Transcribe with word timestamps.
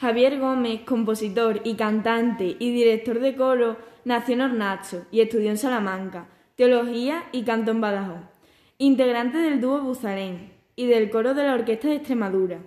Javier 0.00 0.38
Gómez, 0.38 0.82
compositor 0.82 1.60
y 1.64 1.74
cantante 1.74 2.56
y 2.60 2.72
director 2.72 3.18
de 3.18 3.34
coro, 3.34 3.76
nació 4.04 4.34
en 4.34 4.42
Hornacho 4.42 5.04
y 5.10 5.20
estudió 5.20 5.50
en 5.50 5.58
Salamanca, 5.58 6.28
teología 6.54 7.24
y 7.32 7.42
canto 7.42 7.72
en 7.72 7.80
Badajoz. 7.80 8.20
Integrante 8.78 9.38
del 9.38 9.60
dúo 9.60 9.80
Buzarén 9.80 10.52
y 10.76 10.86
del 10.86 11.10
coro 11.10 11.34
de 11.34 11.42
la 11.42 11.54
Orquesta 11.54 11.88
de 11.88 11.96
Extremadura. 11.96 12.58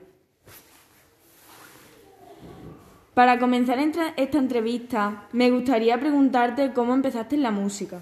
Para 3.13 3.39
comenzar 3.39 3.79
esta 3.79 4.37
entrevista, 4.37 5.29
me 5.31 5.51
gustaría 5.51 5.97
preguntarte 5.97 6.73
cómo 6.73 6.93
empezaste 6.93 7.35
en 7.35 7.43
la 7.43 7.51
música. 7.51 8.01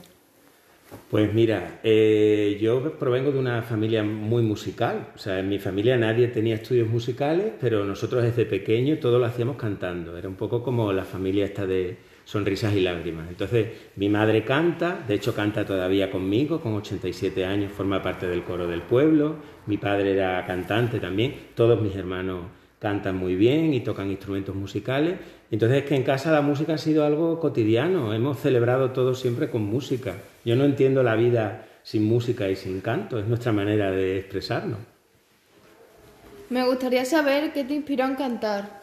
Pues 1.09 1.33
mira, 1.33 1.79
eh, 1.83 2.57
yo 2.59 2.97
provengo 2.97 3.31
de 3.31 3.39
una 3.39 3.61
familia 3.61 4.03
muy 4.03 4.41
musical. 4.41 5.11
O 5.15 5.17
sea, 5.17 5.39
en 5.39 5.49
mi 5.49 5.59
familia 5.59 5.97
nadie 5.97 6.27
tenía 6.29 6.55
estudios 6.55 6.87
musicales, 6.87 7.53
pero 7.59 7.85
nosotros 7.85 8.23
desde 8.23 8.45
pequeño 8.45 8.97
todo 8.97 9.19
lo 9.19 9.25
hacíamos 9.25 9.55
cantando. 9.55 10.17
Era 10.17 10.27
un 10.27 10.35
poco 10.35 10.63
como 10.63 10.91
la 10.91 11.05
familia 11.05 11.45
esta 11.45 11.65
de 11.67 11.97
sonrisas 12.25 12.75
y 12.75 12.81
lágrimas. 12.81 13.27
Entonces, 13.29 13.67
mi 13.95 14.09
madre 14.09 14.43
canta, 14.43 15.03
de 15.07 15.15
hecho 15.15 15.33
canta 15.33 15.65
todavía 15.65 16.11
conmigo, 16.11 16.59
con 16.59 16.73
87 16.75 17.45
años, 17.45 17.71
forma 17.71 18.01
parte 18.01 18.27
del 18.27 18.43
coro 18.43 18.67
del 18.67 18.81
pueblo. 18.81 19.35
Mi 19.67 19.77
padre 19.77 20.13
era 20.13 20.45
cantante 20.45 20.99
también. 20.99 21.35
Todos 21.55 21.81
mis 21.81 21.95
hermanos 21.95 22.45
cantan 22.79 23.17
muy 23.17 23.35
bien 23.35 23.73
y 23.73 23.81
tocan 23.81 24.09
instrumentos 24.09 24.55
musicales. 24.55 25.15
Entonces 25.51 25.79
es 25.79 25.89
que 25.89 25.95
en 25.95 26.03
casa 26.03 26.31
la 26.31 26.41
música 26.41 26.75
ha 26.75 26.77
sido 26.77 27.05
algo 27.05 27.39
cotidiano, 27.39 28.13
hemos 28.13 28.39
celebrado 28.39 28.91
todo 28.91 29.15
siempre 29.15 29.49
con 29.49 29.63
música. 29.63 30.15
Yo 30.45 30.55
no 30.55 30.63
entiendo 30.63 31.01
la 31.01 31.15
vida 31.15 31.65
sin 31.83 32.05
música 32.05 32.47
y 32.49 32.55
sin 32.55 32.81
canto, 32.81 33.19
es 33.19 33.25
nuestra 33.25 33.51
manera 33.51 33.89
de 33.89 34.19
expresarnos. 34.19 34.77
Me 36.49 36.65
gustaría 36.65 37.05
saber 37.05 37.51
qué 37.53 37.63
te 37.63 37.73
inspiró 37.73 38.05
a 38.05 38.15
cantar. 38.15 38.79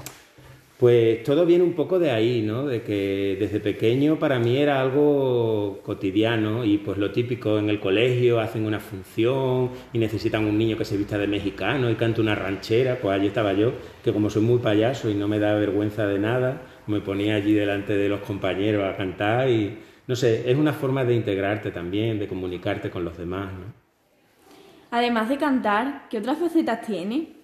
Pues 0.78 1.22
todo 1.22 1.46
viene 1.46 1.64
un 1.64 1.72
poco 1.72 1.98
de 1.98 2.10
ahí, 2.10 2.42
¿no? 2.42 2.66
De 2.66 2.82
que 2.82 3.38
desde 3.40 3.60
pequeño 3.60 4.18
para 4.18 4.38
mí 4.38 4.58
era 4.58 4.78
algo 4.78 5.80
cotidiano 5.82 6.66
y 6.66 6.76
pues 6.76 6.98
lo 6.98 7.12
típico 7.12 7.58
en 7.58 7.70
el 7.70 7.80
colegio 7.80 8.40
hacen 8.40 8.66
una 8.66 8.78
función 8.78 9.70
y 9.94 9.98
necesitan 9.98 10.44
un 10.44 10.58
niño 10.58 10.76
que 10.76 10.84
se 10.84 10.98
vista 10.98 11.16
de 11.16 11.26
mexicano 11.26 11.88
y 11.88 11.94
cante 11.94 12.20
una 12.20 12.34
ranchera, 12.34 12.98
pues 13.00 13.18
allí 13.18 13.28
estaba 13.28 13.54
yo, 13.54 13.72
que 14.04 14.12
como 14.12 14.28
soy 14.28 14.42
muy 14.42 14.58
payaso 14.58 15.08
y 15.08 15.14
no 15.14 15.28
me 15.28 15.38
da 15.38 15.54
vergüenza 15.54 16.06
de 16.06 16.18
nada, 16.18 16.60
me 16.86 17.00
ponía 17.00 17.36
allí 17.36 17.54
delante 17.54 17.96
de 17.96 18.10
los 18.10 18.20
compañeros 18.20 18.84
a 18.84 18.98
cantar 18.98 19.48
y 19.48 19.78
no 20.06 20.14
sé, 20.14 20.50
es 20.50 20.58
una 20.58 20.74
forma 20.74 21.06
de 21.06 21.14
integrarte 21.14 21.70
también, 21.70 22.18
de 22.18 22.28
comunicarte 22.28 22.90
con 22.90 23.02
los 23.02 23.16
demás, 23.16 23.50
¿no? 23.50 23.86
Además 24.90 25.30
de 25.30 25.38
cantar, 25.38 26.06
¿qué 26.10 26.18
otras 26.18 26.38
facetas 26.38 26.82
tiene? 26.82 27.35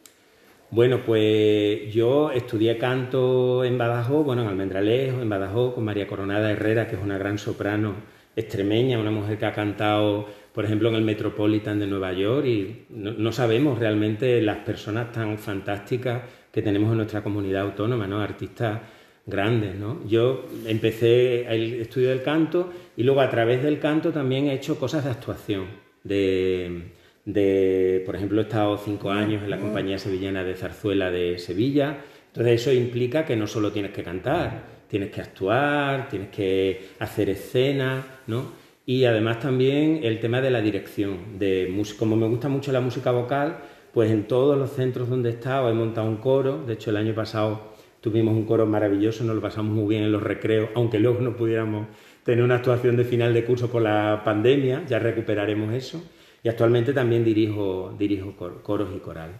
Bueno, 0.72 1.02
pues 1.04 1.92
yo 1.92 2.30
estudié 2.30 2.78
canto 2.78 3.62
en 3.62 3.76
Badajoz, 3.76 4.24
bueno, 4.24 4.40
en 4.40 4.48
Almendralejo, 4.48 5.20
en 5.20 5.28
Badajoz, 5.28 5.74
con 5.74 5.84
María 5.84 6.06
Coronada 6.06 6.50
Herrera, 6.50 6.88
que 6.88 6.96
es 6.96 7.02
una 7.02 7.18
gran 7.18 7.36
soprano 7.36 7.94
extremeña, 8.34 8.98
una 8.98 9.10
mujer 9.10 9.36
que 9.36 9.44
ha 9.44 9.52
cantado, 9.52 10.26
por 10.54 10.64
ejemplo, 10.64 10.88
en 10.88 10.94
el 10.94 11.02
Metropolitan 11.02 11.78
de 11.78 11.86
Nueva 11.86 12.14
York 12.14 12.46
y 12.46 12.86
no, 12.88 13.32
sabemos 13.32 13.78
realmente 13.78 14.40
las 14.40 14.60
personas 14.60 15.12
tan 15.12 15.36
fantásticas 15.36 16.22
que 16.50 16.62
tenemos 16.62 16.90
en 16.92 16.96
nuestra 16.96 17.22
comunidad 17.22 17.64
autónoma, 17.64 18.06
¿no? 18.06 18.22
Artistas 18.22 18.80
grandes, 19.26 19.74
¿no? 19.74 20.00
Yo 20.06 20.46
empecé 20.66 21.44
el 21.54 21.82
estudio 21.82 22.08
del 22.08 22.22
canto 22.22 22.72
y 22.96 23.02
luego 23.02 23.20
a 23.20 23.28
través 23.28 23.62
del 23.62 23.78
canto 23.78 24.10
también 24.10 24.46
he 24.46 24.54
hecho 24.54 24.78
cosas 24.78 25.04
de 25.04 25.10
actuación, 25.10 25.66
de 26.02 26.92
de, 27.24 28.02
por 28.04 28.16
ejemplo, 28.16 28.40
he 28.40 28.44
estado 28.44 28.76
cinco 28.78 29.10
años 29.10 29.42
en 29.42 29.50
la 29.50 29.58
compañía 29.58 29.98
sevillana 29.98 30.42
de 30.44 30.54
zarzuela 30.54 31.10
de 31.10 31.38
Sevilla, 31.38 31.98
entonces 32.26 32.62
eso 32.62 32.72
implica 32.72 33.24
que 33.24 33.36
no 33.36 33.46
solo 33.46 33.70
tienes 33.72 33.92
que 33.92 34.02
cantar, 34.02 34.62
tienes 34.88 35.10
que 35.10 35.20
actuar, 35.20 36.08
tienes 36.08 36.30
que 36.30 36.88
hacer 36.98 37.30
escenas, 37.30 38.04
¿no? 38.26 38.52
Y 38.84 39.04
además 39.04 39.38
también 39.38 40.00
el 40.02 40.18
tema 40.18 40.40
de 40.40 40.50
la 40.50 40.60
dirección, 40.60 41.38
de 41.38 41.72
como 41.98 42.16
me 42.16 42.26
gusta 42.26 42.48
mucho 42.48 42.72
la 42.72 42.80
música 42.80 43.12
vocal, 43.12 43.58
pues 43.92 44.10
en 44.10 44.24
todos 44.24 44.58
los 44.58 44.72
centros 44.72 45.08
donde 45.08 45.30
he 45.30 45.32
estado 45.32 45.70
he 45.70 45.74
montado 45.74 46.08
un 46.08 46.16
coro, 46.16 46.64
de 46.66 46.72
hecho 46.72 46.90
el 46.90 46.96
año 46.96 47.14
pasado 47.14 47.72
tuvimos 48.00 48.34
un 48.34 48.44
coro 48.44 48.66
maravilloso, 48.66 49.22
nos 49.22 49.36
lo 49.36 49.42
pasamos 49.42 49.72
muy 49.72 49.88
bien 49.88 50.02
en 50.02 50.10
los 50.10 50.22
recreos, 50.22 50.70
aunque 50.74 50.98
luego 50.98 51.20
no 51.20 51.36
pudiéramos 51.36 51.86
tener 52.24 52.42
una 52.42 52.56
actuación 52.56 52.96
de 52.96 53.04
final 53.04 53.32
de 53.32 53.44
curso 53.44 53.70
por 53.70 53.82
la 53.82 54.22
pandemia, 54.24 54.84
ya 54.88 54.98
recuperaremos 54.98 55.72
eso 55.74 56.02
y 56.42 56.48
actualmente 56.48 56.92
también 56.92 57.24
dirijo, 57.24 57.94
dirijo 57.98 58.34
coros 58.62 58.90
y 58.94 58.98
coral. 58.98 59.30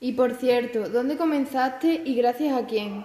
Y 0.00 0.12
por 0.12 0.32
cierto, 0.32 0.88
¿dónde 0.88 1.16
comenzaste 1.16 2.02
y 2.04 2.14
gracias 2.14 2.56
a 2.56 2.66
quién? 2.66 3.04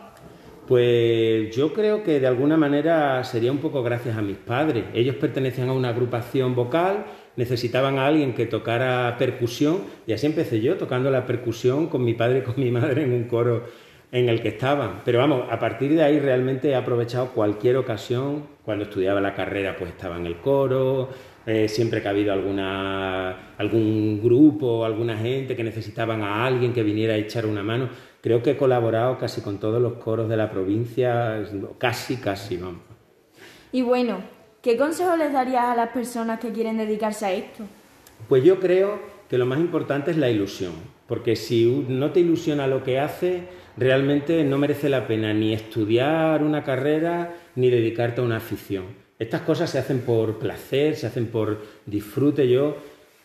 Pues 0.68 1.56
yo 1.56 1.74
creo 1.74 2.04
que 2.04 2.20
de 2.20 2.26
alguna 2.26 2.58
manera 2.58 3.24
sería 3.24 3.52
un 3.52 3.60
poco 3.60 3.84
gracias 3.84 4.18
a 4.18 4.22
mis 4.22 4.38
padres. 4.38 4.86
Ellos 4.94 5.16
pertenecían 5.18 5.70
a 5.70 5.74
una 5.74 5.90
agrupación 5.90 6.56
vocal, 6.56 7.06
necesitaban 7.36 8.00
a 8.00 8.08
alguien 8.08 8.34
que 8.34 8.48
tocara 8.48 9.16
percusión 9.20 9.82
y 10.08 10.14
así 10.14 10.26
empecé 10.26 10.62
yo 10.62 10.78
tocando 10.78 11.12
la 11.12 11.26
percusión 11.26 11.88
con 11.88 12.04
mi 12.04 12.16
padre 12.16 12.40
y 12.40 12.42
con 12.42 12.56
mi 12.58 12.72
madre 12.72 13.04
en 13.04 13.14
un 13.14 13.26
coro 13.26 13.66
en 14.12 14.28
el 14.28 14.42
que 14.42 14.48
estaban. 14.48 15.02
Pero 15.06 15.20
vamos, 15.20 15.44
a 15.52 15.60
partir 15.60 15.94
de 15.94 16.02
ahí 16.02 16.20
realmente 16.20 16.70
he 16.70 16.76
aprovechado 16.76 17.32
cualquier 17.32 17.78
ocasión. 17.78 18.48
Cuando 18.64 18.86
estudiaba 18.86 19.22
la 19.22 19.36
carrera 19.36 19.76
pues 19.78 19.92
estaba 19.92 20.18
en 20.18 20.26
el 20.26 20.38
coro, 20.38 21.10
eh, 21.46 21.68
siempre 21.68 22.02
que 22.02 22.08
ha 22.08 22.12
habido 22.12 22.34
alguna, 22.34 23.54
algún 23.58 24.20
grupo, 24.24 24.84
alguna 24.84 25.16
gente 25.18 25.56
que 25.56 25.64
necesitaban 25.64 26.22
a 26.24 26.46
alguien 26.46 26.74
que 26.74 26.82
viniera 26.82 27.14
a 27.14 27.18
echar 27.18 27.46
una 27.46 27.62
mano. 27.62 27.90
Creo 28.22 28.42
que 28.42 28.52
he 28.52 28.58
colaborado 28.58 29.18
casi 29.20 29.42
con 29.42 29.60
todos 29.60 29.82
los 29.82 29.94
coros 29.94 30.28
de 30.28 30.38
la 30.38 30.50
provincia, 30.50 31.44
casi, 31.78 32.18
casi, 32.18 32.58
vamos. 32.58 32.82
Y 33.72 33.84
bueno, 33.84 34.20
¿qué 34.62 34.78
consejo 34.78 35.16
les 35.16 35.32
darías 35.32 35.66
a 35.66 35.76
las 35.76 35.90
personas 35.90 36.40
que 36.40 36.52
quieren 36.52 36.78
dedicarse 36.78 37.26
a 37.26 37.34
esto? 37.34 37.64
Pues 38.28 38.44
yo 38.44 38.60
creo 38.60 39.00
que 39.30 39.38
lo 39.38 39.46
más 39.46 39.60
importante 39.60 40.12
es 40.12 40.18
la 40.18 40.30
ilusión, 40.30 40.74
porque 41.08 41.36
si 41.36 41.86
no 41.88 42.12
te 42.12 42.22
ilusiona 42.22 42.66
lo 42.66 42.84
que 42.84 43.00
haces, 43.00 43.44
realmente 43.78 44.44
no 44.44 44.58
merece 44.58 44.90
la 44.90 45.06
pena 45.06 45.34
ni 45.34 45.54
estudiar 45.54 46.42
una 46.42 46.64
carrera 46.64 47.36
ni 47.56 47.70
dedicarte 47.70 48.22
a 48.22 48.24
una 48.24 48.38
afición. 48.38 49.05
Estas 49.18 49.42
cosas 49.42 49.70
se 49.70 49.80
hacen 49.80 50.02
por 50.02 50.40
placer, 50.40 50.96
se 50.96 51.08
hacen 51.08 51.28
por 51.28 51.62
disfrute. 51.86 52.50
Yo, 52.50 52.76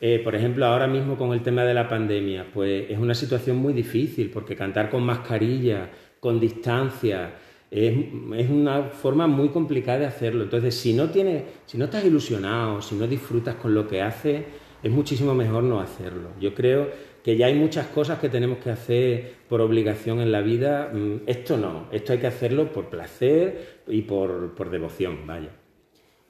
eh, 0.01 0.21
por 0.23 0.37
ejemplo, 0.37 0.67
ahora 0.67 0.87
mismo 0.87 1.17
con 1.17 1.33
el 1.33 1.43
tema 1.43 1.65
de 1.65 1.75
la 1.75 1.89
pandemia, 1.89 2.47
pues 2.53 2.89
es 2.89 2.99
una 2.99 3.15
situación 3.15 3.57
muy 3.57 3.73
difícil 3.73 4.31
porque 4.31 4.55
cantar 4.55 4.89
con 4.89 5.03
mascarilla, 5.03 5.91
con 6.21 6.39
distancia, 6.39 7.33
es, 7.71 8.51
una 8.51 8.85
forma 8.85 9.27
muy 9.27 9.49
complicada 9.49 10.01
de 10.01 10.07
hacerlo. 10.07 10.45
Entonces, 10.45 10.75
si 10.75 10.93
no, 10.93 11.11
tienes, 11.11 11.45
si 11.67 11.79
no 11.79 11.87
estás 11.87 12.05
ilusionado, 12.05 12.83
si 12.83 12.95
no 12.95 13.07
disfrutas 13.07 13.57
con 13.57 13.75
lo 13.75 13.87
que 13.87 14.03
haces, 14.03 14.45
es 14.83 14.91
muchísimo 14.91 15.35
mejor 15.35 15.63
no 15.65 15.81
hacerlo. 15.81 16.31
Yo 16.41 16.55
creo 16.55 16.89
que 17.23 17.37
ya 17.37 17.47
hay 17.47 17.55
muchas 17.55 17.87
cosas 17.89 18.19
que 18.19 18.29
tenemos 18.29 18.59
que 18.59 18.71
hacer 18.71 19.35
por 19.49 19.61
obligación 19.61 20.21
en 20.21 20.33
la 20.33 20.41
vida. 20.41 20.91
Mm, 20.93 21.23
esto 21.27 21.57
no, 21.57 21.87
esto 21.93 22.13
hay 22.13 22.19
que 22.19 22.27
hacerlo 22.27 22.73
por 22.73 22.89
placer 22.89 23.81
y 23.87 24.03
por, 24.03 24.55
por 24.55 24.71
devoción, 24.71 25.27
vaya. 25.27 25.60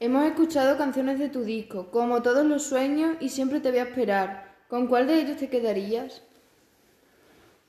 Hemos 0.02 0.24
escuchado 0.24 0.78
canciones 0.78 1.18
de 1.18 1.28
tu 1.28 1.42
disco, 1.42 1.90
como 1.90 2.22
Todos 2.22 2.46
los 2.46 2.62
sueños 2.62 3.16
y 3.20 3.28
Siempre 3.28 3.60
te 3.60 3.68
voy 3.68 3.80
a 3.80 3.82
esperar. 3.82 4.56
¿Con 4.66 4.86
cuál 4.86 5.06
de 5.06 5.20
ellos 5.20 5.36
te 5.36 5.50
quedarías? 5.50 6.22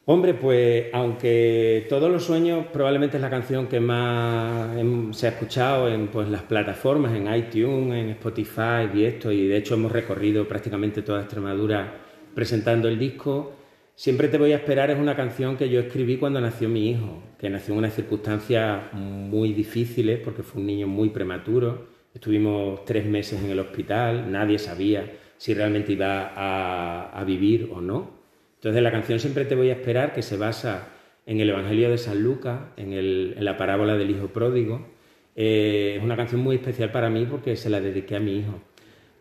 Hombre, 0.05 0.33
pues 0.33 0.85
aunque 0.93 1.85
Todos 1.89 2.09
los 2.09 2.23
sueños 2.23 2.67
probablemente 2.71 3.17
es 3.17 3.21
la 3.21 3.29
canción 3.29 3.67
que 3.67 3.81
más 3.81 4.69
se 5.11 5.27
ha 5.27 5.31
escuchado 5.31 5.89
en 5.89 6.07
pues, 6.07 6.29
las 6.29 6.43
plataformas, 6.43 7.13
en 7.13 7.35
iTunes, 7.35 7.95
en 7.95 8.11
Spotify 8.11 8.89
y 8.93 9.03
esto, 9.03 9.29
y 9.29 9.47
de 9.47 9.57
hecho 9.57 9.73
hemos 9.73 9.91
recorrido 9.91 10.47
prácticamente 10.47 11.01
toda 11.01 11.23
Extremadura 11.23 11.95
presentando 12.33 12.87
el 12.87 12.97
disco, 12.97 13.55
Siempre 13.93 14.29
te 14.29 14.37
voy 14.37 14.53
a 14.53 14.55
esperar 14.55 14.89
es 14.89 14.97
una 14.97 15.17
canción 15.17 15.57
que 15.57 15.69
yo 15.69 15.81
escribí 15.81 16.15
cuando 16.15 16.39
nació 16.39 16.69
mi 16.69 16.89
hijo, 16.91 17.21
que 17.37 17.49
nació 17.49 17.73
en 17.73 17.79
unas 17.79 17.93
circunstancias 17.93 18.93
muy 18.93 19.51
difíciles 19.51 20.21
porque 20.23 20.43
fue 20.43 20.61
un 20.61 20.67
niño 20.67 20.87
muy 20.87 21.09
prematuro 21.09 21.91
Estuvimos 22.13 22.83
tres 22.85 23.05
meses 23.05 23.41
en 23.43 23.51
el 23.51 23.59
hospital, 23.59 24.31
nadie 24.31 24.59
sabía 24.59 25.09
si 25.37 25.53
realmente 25.53 25.93
iba 25.93 26.33
a, 26.35 27.23
vivir 27.23 27.69
o 27.73 27.81
no. 27.81 28.11
Entonces 28.55 28.83
la 28.83 28.91
canción 28.91 29.19
Siempre 29.19 29.45
te 29.45 29.55
voy 29.55 29.69
a 29.69 29.73
esperar, 29.73 30.13
que 30.13 30.21
se 30.21 30.37
basa 30.37 30.89
en 31.25 31.39
el 31.39 31.49
Evangelio 31.49 31.89
de 31.89 31.97
San 31.97 32.21
Lucas, 32.21 32.59
en, 32.77 33.43
la 33.43 33.57
parábola 33.57 33.95
del 33.95 34.11
Hijo 34.11 34.27
Pródigo, 34.27 34.87
eh, 35.35 35.95
es 35.97 36.03
una 36.03 36.17
canción 36.17 36.41
muy 36.41 36.57
especial 36.57 36.91
para 36.91 37.09
mí 37.09 37.25
porque 37.25 37.55
se 37.55 37.69
la 37.69 37.79
dediqué 37.79 38.17
a 38.17 38.19
mi 38.19 38.37
hijo. 38.39 38.59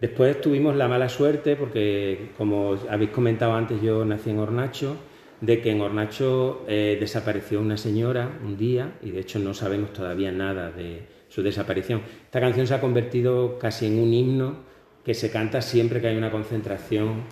Después 0.00 0.40
tuvimos 0.40 0.74
la 0.76 0.88
mala 0.88 1.08
suerte, 1.08 1.56
porque 1.56 2.30
como 2.36 2.76
habéis 2.88 3.10
comentado 3.10 3.54
antes, 3.54 3.80
yo 3.80 4.04
nací 4.04 4.30
en 4.30 4.38
Hornacho, 4.40 4.96
de 5.40 5.60
que 5.60 5.70
en 5.70 5.80
Hornacho 5.80 6.64
eh, 6.68 6.96
desapareció 6.98 7.60
una 7.60 7.76
señora 7.76 8.38
un 8.44 8.56
día 8.56 8.94
y 9.02 9.10
de 9.10 9.20
hecho 9.20 9.38
no 9.38 9.54
sabemos 9.54 9.92
todavía 9.92 10.32
nada 10.32 10.70
de, 10.70 11.06
su 11.30 11.42
desaparición. 11.42 12.02
Esta 12.24 12.40
canción 12.40 12.66
se 12.66 12.74
ha 12.74 12.80
convertido 12.80 13.58
casi 13.58 13.86
en 13.86 13.98
un 13.98 14.12
himno 14.12 14.56
que 15.04 15.14
se 15.14 15.30
canta 15.30 15.62
siempre 15.62 16.00
que 16.00 16.08
hay 16.08 16.16
una 16.16 16.30
concentración 16.30 17.22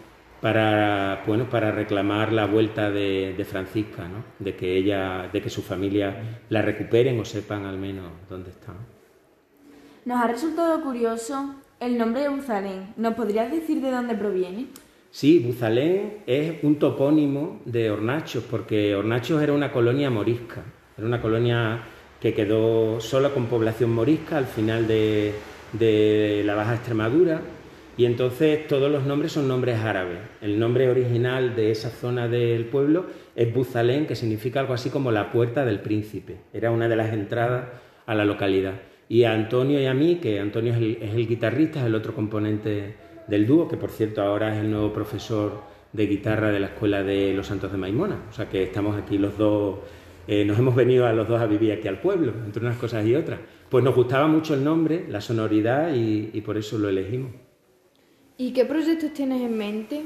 para, 0.40 1.24
bueno, 1.26 1.50
para 1.50 1.72
reclamar 1.72 2.32
la 2.32 2.46
vuelta 2.46 2.90
de, 2.90 3.34
de 3.36 3.44
Francisca, 3.44 4.08
¿no? 4.08 4.24
de 4.38 4.54
que 4.54 4.76
ella, 4.76 5.28
de 5.32 5.42
que 5.42 5.50
su 5.50 5.62
familia 5.62 6.40
la 6.48 6.62
recuperen 6.62 7.18
o 7.18 7.24
sepan 7.24 7.66
al 7.66 7.76
menos 7.76 8.06
dónde 8.30 8.50
está. 8.50 8.72
Nos 10.04 10.24
ha 10.24 10.28
resultado 10.28 10.80
curioso 10.82 11.56
el 11.80 11.98
nombre 11.98 12.22
de 12.22 12.28
Buzalén. 12.28 12.94
¿Nos 12.96 13.14
podrías 13.14 13.50
decir 13.50 13.80
de 13.82 13.90
dónde 13.90 14.14
proviene? 14.14 14.66
Sí, 15.10 15.40
Buzalén 15.40 16.22
es 16.26 16.62
un 16.62 16.78
topónimo 16.78 17.60
de 17.64 17.90
Hornachos, 17.90 18.44
porque 18.48 18.94
Hornachos 18.94 19.42
era 19.42 19.52
una 19.52 19.72
colonia 19.72 20.08
morisca, 20.08 20.62
era 20.96 21.06
una 21.06 21.20
colonia 21.20 21.82
que 22.20 22.34
quedó 22.34 23.00
sola 23.00 23.30
con 23.30 23.46
población 23.46 23.92
morisca 23.92 24.38
al 24.38 24.46
final 24.46 24.86
de, 24.86 25.34
de 25.72 26.42
la 26.44 26.54
Baja 26.54 26.74
Extremadura 26.74 27.40
y 27.98 28.04
entonces 28.04 28.68
todos 28.68 28.92
los 28.92 29.04
nombres 29.04 29.32
son 29.32 29.48
nombres 29.48 29.80
árabes. 29.80 30.18
El 30.40 30.60
nombre 30.60 30.88
original 30.88 31.56
de 31.56 31.72
esa 31.72 31.90
zona 31.90 32.28
del 32.28 32.66
pueblo 32.66 33.06
es 33.34 33.52
Buzalén, 33.52 34.06
que 34.06 34.14
significa 34.14 34.60
algo 34.60 34.72
así 34.72 34.88
como 34.88 35.10
la 35.10 35.32
puerta 35.32 35.64
del 35.64 35.80
príncipe. 35.80 36.36
Era 36.52 36.70
una 36.70 36.88
de 36.88 36.94
las 36.94 37.12
entradas 37.12 37.64
a 38.06 38.14
la 38.14 38.24
localidad. 38.24 38.74
Y 39.08 39.24
a 39.24 39.32
Antonio 39.32 39.80
y 39.80 39.86
a 39.86 39.94
mí, 39.94 40.20
que 40.22 40.38
Antonio 40.38 40.74
es 40.74 40.78
el, 40.78 41.26
guitarrista, 41.26 41.80
es 41.80 41.86
el 41.86 41.94
otro 41.96 42.14
componente 42.14 42.94
del 43.26 43.48
dúo, 43.48 43.66
que 43.66 43.76
por 43.76 43.90
cierto 43.90 44.22
ahora 44.22 44.54
es 44.54 44.60
el 44.60 44.70
nuevo 44.70 44.92
profesor 44.92 45.60
de 45.92 46.06
guitarra 46.06 46.52
de 46.52 46.60
la 46.60 46.68
Escuela 46.68 47.02
de 47.02 47.34
los 47.34 47.48
Santos 47.48 47.72
de 47.72 47.78
Maimona. 47.78 48.26
O 48.30 48.32
sea 48.32 48.48
que 48.48 48.62
estamos 48.62 48.96
aquí 48.96 49.18
los 49.18 49.36
dos, 49.36 49.80
eh, 50.28 50.44
nos 50.44 50.58
hemos 50.58 50.76
venido 50.76 51.06
a 51.06 51.12
los 51.12 51.26
dos 51.26 51.40
a 51.40 51.46
vivir 51.46 51.72
aquí 51.72 51.88
al 51.88 52.00
pueblo, 52.00 52.32
entre 52.44 52.64
unas 52.64 52.76
cosas 52.76 53.04
y 53.04 53.16
otras. 53.16 53.40
Pues 53.68 53.82
nos 53.82 53.96
gustaba 53.96 54.28
mucho 54.28 54.54
el 54.54 54.62
nombre, 54.62 55.06
la 55.08 55.20
sonoridad 55.20 55.92
y 55.92 56.40
por 56.42 56.56
eso 56.56 56.78
lo 56.78 56.88
elegimos. 56.88 57.32
¿Y 58.36 58.52
qué 58.52 58.64
proyectos 58.64 59.12
tienes 59.12 59.42
en 59.42 59.58
mente? 59.58 60.04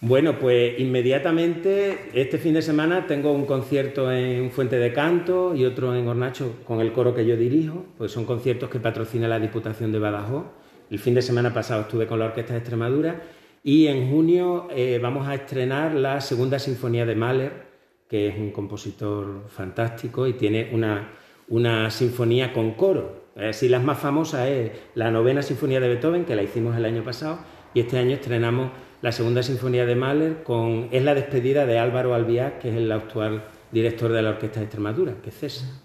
Bueno, 0.00 0.36
pues 0.40 0.80
inmediatamente 0.80 2.10
este 2.12 2.38
fin 2.38 2.54
de 2.54 2.62
semana 2.62 3.06
tengo 3.06 3.30
un 3.30 3.44
concierto 3.44 4.10
en 4.10 4.50
Fuente 4.50 4.76
de 4.76 4.92
Canto 4.92 5.54
y 5.54 5.64
otro 5.64 5.94
en 5.94 6.08
Hornacho 6.08 6.56
con 6.64 6.80
el 6.80 6.92
coro 6.92 7.14
que 7.14 7.24
yo 7.24 7.36
dirijo, 7.36 7.84
pues 7.98 8.10
son 8.10 8.24
conciertos 8.24 8.68
que 8.68 8.80
patrocina 8.80 9.28
la 9.28 9.38
Diputación 9.38 9.92
de 9.92 10.00
Badajoz. 10.00 10.46
El 10.90 10.98
fin 10.98 11.14
de 11.14 11.22
semana 11.22 11.54
pasado 11.54 11.82
estuve 11.82 12.08
con 12.08 12.18
la 12.18 12.24
Orquesta 12.24 12.54
de 12.54 12.58
Extremadura 12.58 13.22
y 13.62 13.86
en 13.86 14.10
junio 14.10 14.66
eh, 14.74 14.98
vamos 15.00 15.28
a 15.28 15.34
estrenar 15.34 15.94
la 15.94 16.20
segunda 16.20 16.58
sinfonía 16.58 17.06
de 17.06 17.14
Mahler, 17.14 17.71
que 18.12 18.28
es 18.28 18.36
un 18.36 18.50
compositor 18.50 19.48
fantástico 19.48 20.26
y 20.26 20.34
tiene 20.34 20.68
una, 20.74 21.14
una 21.48 21.90
sinfonía 21.90 22.52
con 22.52 22.72
coro. 22.72 23.22
Así 23.36 23.70
las 23.70 23.82
más 23.82 23.98
famosas 23.98 24.50
es 24.50 24.70
la 24.94 25.10
novena 25.10 25.40
sinfonía 25.40 25.80
de 25.80 25.88
Beethoven, 25.88 26.26
que 26.26 26.36
la 26.36 26.42
hicimos 26.42 26.76
el 26.76 26.84
año 26.84 27.02
pasado, 27.02 27.38
y 27.72 27.80
este 27.80 27.96
año 27.96 28.16
estrenamos 28.16 28.70
la 29.00 29.12
segunda 29.12 29.42
sinfonía 29.42 29.86
de 29.86 29.94
Mahler, 29.94 30.42
con, 30.42 30.90
es 30.92 31.02
la 31.02 31.14
despedida 31.14 31.64
de 31.64 31.78
Álvaro 31.78 32.12
Albiac, 32.12 32.58
que 32.58 32.68
es 32.68 32.76
el 32.76 32.92
actual 32.92 33.44
director 33.70 34.12
de 34.12 34.20
la 34.20 34.28
Orquesta 34.28 34.60
de 34.60 34.66
Extremadura, 34.66 35.14
que 35.22 35.30
cesa 35.30 35.80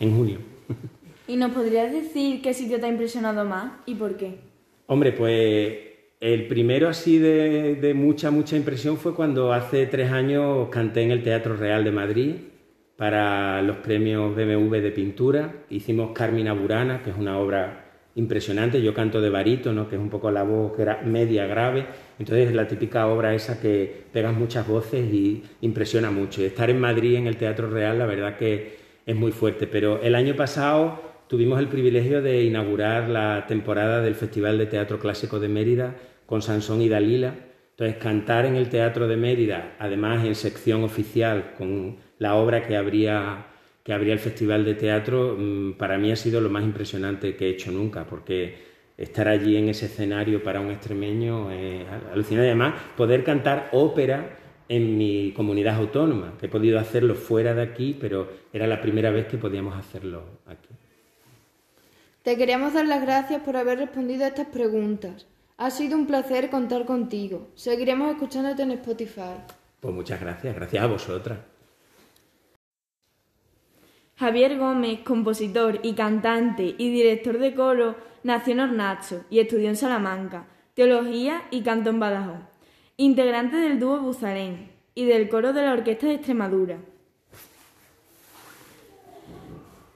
en 0.00 0.16
junio. 0.16 0.38
¿Y 1.28 1.36
nos 1.36 1.52
podrías 1.52 1.92
decir 1.92 2.42
qué 2.42 2.52
sitio 2.52 2.80
te 2.80 2.86
ha 2.86 2.88
impresionado 2.88 3.44
más 3.44 3.74
y 3.86 3.94
por 3.94 4.16
qué? 4.16 4.40
Hombre, 4.88 5.12
pues 5.12 5.89
el 6.20 6.46
primero 6.48 6.88
así 6.88 7.18
de, 7.18 7.92
mucha, 7.94 8.30
mucha 8.30 8.54
impresión 8.54 8.98
fue 8.98 9.14
cuando 9.14 9.54
hace 9.54 9.86
tres 9.86 10.12
años 10.12 10.68
canté 10.70 11.02
en 11.02 11.10
el 11.10 11.22
Teatro 11.22 11.56
Real 11.56 11.82
de 11.82 11.90
Madrid 11.90 12.34
para 12.96 13.62
los 13.62 13.78
premios 13.78 14.36
BMW 14.36 14.76
de 14.76 14.90
pintura. 14.90 15.64
Hicimos 15.70 16.10
Carmina 16.12 16.52
Burana, 16.52 17.02
que 17.02 17.08
es 17.08 17.16
una 17.16 17.38
obra 17.38 17.86
impresionante. 18.16 18.82
Yo 18.82 18.92
canto 18.92 19.22
de 19.22 19.30
barítono, 19.30 19.88
que 19.88 19.96
es 19.96 20.02
un 20.02 20.10
poco 20.10 20.30
la 20.30 20.42
voz 20.42 20.72
media 21.06 21.46
grave. 21.46 21.86
Entonces 22.18 22.48
es 22.48 22.54
la 22.54 22.68
típica 22.68 23.06
obra 23.06 23.34
esa 23.34 23.58
que 23.58 24.04
pegas 24.12 24.34
muchas 24.34 24.68
voces 24.68 25.10
y 25.10 25.42
impresiona 25.62 26.10
mucho. 26.10 26.42
Y 26.42 26.44
estar 26.44 26.68
en 26.68 26.80
Madrid 26.80 27.14
en 27.14 27.28
el 27.28 27.38
Teatro 27.38 27.70
Real, 27.70 27.98
la 27.98 28.04
verdad 28.04 28.36
que 28.36 28.76
es 29.06 29.16
muy 29.16 29.32
fuerte. 29.32 29.66
Pero 29.66 30.02
el 30.02 30.14
año 30.14 30.36
pasado 30.36 31.09
tuvimos 31.30 31.60
el 31.60 31.68
privilegio 31.68 32.22
de 32.22 32.42
inaugurar 32.42 33.08
la 33.08 33.46
temporada 33.46 34.00
del 34.00 34.16
Festival 34.16 34.58
de 34.58 34.66
Teatro 34.66 34.98
Clásico 34.98 35.38
de 35.38 35.48
Mérida 35.48 35.94
con 36.26 36.42
Sansón 36.42 36.82
y 36.82 36.88
Dalila. 36.88 37.32
Entonces 37.70 37.98
cantar 37.98 38.46
en 38.46 38.56
el 38.56 38.68
Teatro 38.68 39.06
de 39.06 39.16
Mérida, 39.16 39.76
además 39.78 40.24
en 40.24 40.34
sección 40.34 40.82
oficial 40.82 41.54
con 41.56 41.98
la 42.18 42.34
obra 42.34 42.66
que 42.66 42.76
abría, 42.76 43.46
que 43.84 43.92
abría 43.92 44.12
el 44.12 44.18
Festival 44.18 44.64
de 44.64 44.74
Teatro, 44.74 45.36
mm, 45.38 45.74
para 45.74 45.98
mí 45.98 46.10
ha 46.10 46.16
sido 46.16 46.40
lo 46.40 46.50
más 46.50 46.64
impresionante 46.64 47.36
que 47.36 47.46
he 47.46 47.50
hecho 47.50 47.70
nunca, 47.70 48.04
porque 48.06 48.56
estar 48.98 49.28
allí 49.28 49.56
en 49.56 49.68
ese 49.68 49.86
escenario 49.86 50.42
para 50.42 50.60
un 50.60 50.72
extremeño 50.72 51.52
es 51.52 51.86
alucinante. 52.12 52.48
Además, 52.48 52.74
poder 52.96 53.22
cantar 53.22 53.68
ópera 53.70 54.36
en 54.68 54.98
mi 54.98 55.32
comunidad 55.32 55.76
autónoma, 55.76 56.34
que 56.40 56.46
he 56.46 56.48
podido 56.48 56.80
hacerlo 56.80 57.14
fuera 57.14 57.54
de 57.54 57.62
aquí, 57.62 57.96
pero 58.00 58.28
era 58.52 58.66
la 58.66 58.80
primera 58.80 59.12
vez 59.12 59.26
que 59.26 59.38
podíamos 59.38 59.76
hacerlo 59.76 60.24
aquí. 60.46 60.70
Te 62.22 62.36
queríamos 62.36 62.74
dar 62.74 62.86
las 62.86 63.00
gracias 63.00 63.40
por 63.42 63.56
haber 63.56 63.78
respondido 63.78 64.24
a 64.24 64.28
estas 64.28 64.48
preguntas. 64.48 65.26
Ha 65.56 65.70
sido 65.70 65.96
un 65.96 66.06
placer 66.06 66.50
contar 66.50 66.84
contigo. 66.84 67.48
Seguiremos 67.54 68.10
escuchándote 68.10 68.62
en 68.62 68.72
Spotify. 68.72 69.40
Pues 69.80 69.94
muchas 69.94 70.20
gracias, 70.20 70.54
gracias 70.54 70.84
a 70.84 70.86
vosotras. 70.86 71.38
Javier 74.16 74.58
Gómez, 74.58 75.00
compositor 75.00 75.80
y 75.82 75.94
cantante 75.94 76.74
y 76.76 76.90
director 76.90 77.38
de 77.38 77.54
coro, 77.54 77.96
nació 78.22 78.52
en 78.52 78.60
Hornacho 78.60 79.24
y 79.30 79.38
estudió 79.38 79.70
en 79.70 79.76
Salamanca, 79.76 80.44
teología 80.74 81.44
y 81.50 81.62
canto 81.62 81.88
en 81.88 82.00
Badajoz. 82.00 82.40
Integrante 82.98 83.56
del 83.56 83.80
dúo 83.80 83.98
Buzarén 83.98 84.72
y 84.94 85.06
del 85.06 85.30
coro 85.30 85.54
de 85.54 85.62
la 85.62 85.72
Orquesta 85.72 86.06
de 86.06 86.16
Extremadura. 86.16 86.80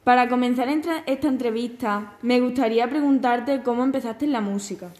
Para 0.04 0.28
comenzar 0.28 0.68
esta 0.68 1.28
entrevista, 1.28 2.18
me 2.20 2.38
gustaría 2.38 2.88
preguntarte 2.90 3.62
cómo 3.64 3.82
empezaste 3.84 4.26
en 4.26 4.32
la 4.32 4.42
música. 4.42 4.92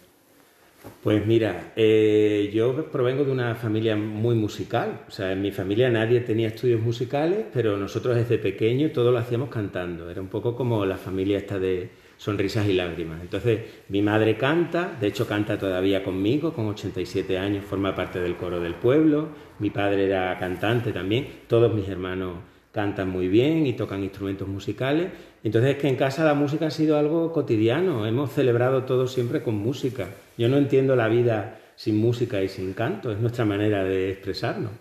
Pues 1.03 1.23
mira, 1.27 1.73
eh, 1.75 2.49
yo 2.51 2.89
provengo 2.91 3.23
de 3.23 3.31
una 3.31 3.53
familia 3.53 3.95
muy 3.95 4.33
musical. 4.33 5.01
O 5.07 5.11
sea, 5.11 5.31
en 5.31 5.43
mi 5.43 5.51
familia 5.51 5.91
nadie 5.91 6.21
tenía 6.21 6.47
estudios 6.47 6.81
musicales, 6.81 7.45
pero 7.53 7.77
nosotros 7.77 8.15
desde 8.15 8.39
pequeño 8.39 8.91
todo 8.91 9.11
lo 9.11 9.19
hacíamos 9.19 9.49
cantando. 9.49 10.09
Era 10.09 10.21
un 10.21 10.27
poco 10.27 10.55
como 10.55 10.83
la 10.87 10.97
familia 10.97 11.37
esta 11.37 11.59
de 11.59 11.89
sonrisas 12.17 12.67
y 12.67 12.73
lágrimas. 12.73 13.21
Entonces, 13.21 13.59
mi 13.89 14.01
madre 14.01 14.37
canta, 14.37 14.97
de 14.99 15.05
hecho 15.05 15.27
canta 15.27 15.59
todavía 15.59 16.03
conmigo, 16.03 16.51
con 16.51 16.65
87 16.65 17.37
años, 17.37 17.63
forma 17.63 17.93
parte 17.93 18.19
del 18.19 18.37
coro 18.37 18.59
del 18.59 18.73
pueblo. 18.73 19.29
Mi 19.59 19.69
padre 19.69 20.05
era 20.05 20.35
cantante 20.39 20.91
también. 20.91 21.27
Todos 21.47 21.71
mis 21.75 21.87
hermanos 21.87 22.54
cantan 22.75 23.07
muy 23.09 23.29
bien 23.29 23.65
y 23.65 23.71
tocan 23.71 24.03
instrumentos 24.03 24.49
musicales. 24.49 25.07
Entonces 25.45 25.75
es 25.75 25.81
que 25.81 25.87
en 25.87 25.95
casa 25.95 26.25
la 26.25 26.33
música 26.33 26.67
ha 26.67 26.71
sido 26.71 26.97
algo 26.97 27.31
cotidiano, 27.31 28.05
hemos 28.05 28.33
celebrado 28.33 28.83
todo 28.83 29.07
siempre 29.07 29.41
con 29.41 29.55
música. 29.55 30.09
Yo 30.37 30.49
no 30.49 30.57
entiendo 30.57 30.93
la 30.97 31.07
vida 31.07 31.57
sin 31.77 31.95
música 31.97 32.43
y 32.43 32.49
sin 32.49 32.73
canto, 32.73 33.13
es 33.13 33.19
nuestra 33.19 33.45
manera 33.45 33.85
de 33.85 34.11
expresarnos. 34.11 34.71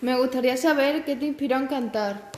Me 0.00 0.18
gustaría 0.18 0.56
saber 0.56 1.04
qué 1.04 1.14
te 1.14 1.24
inspiró 1.24 1.54
a 1.54 1.68
cantar. 1.68 2.32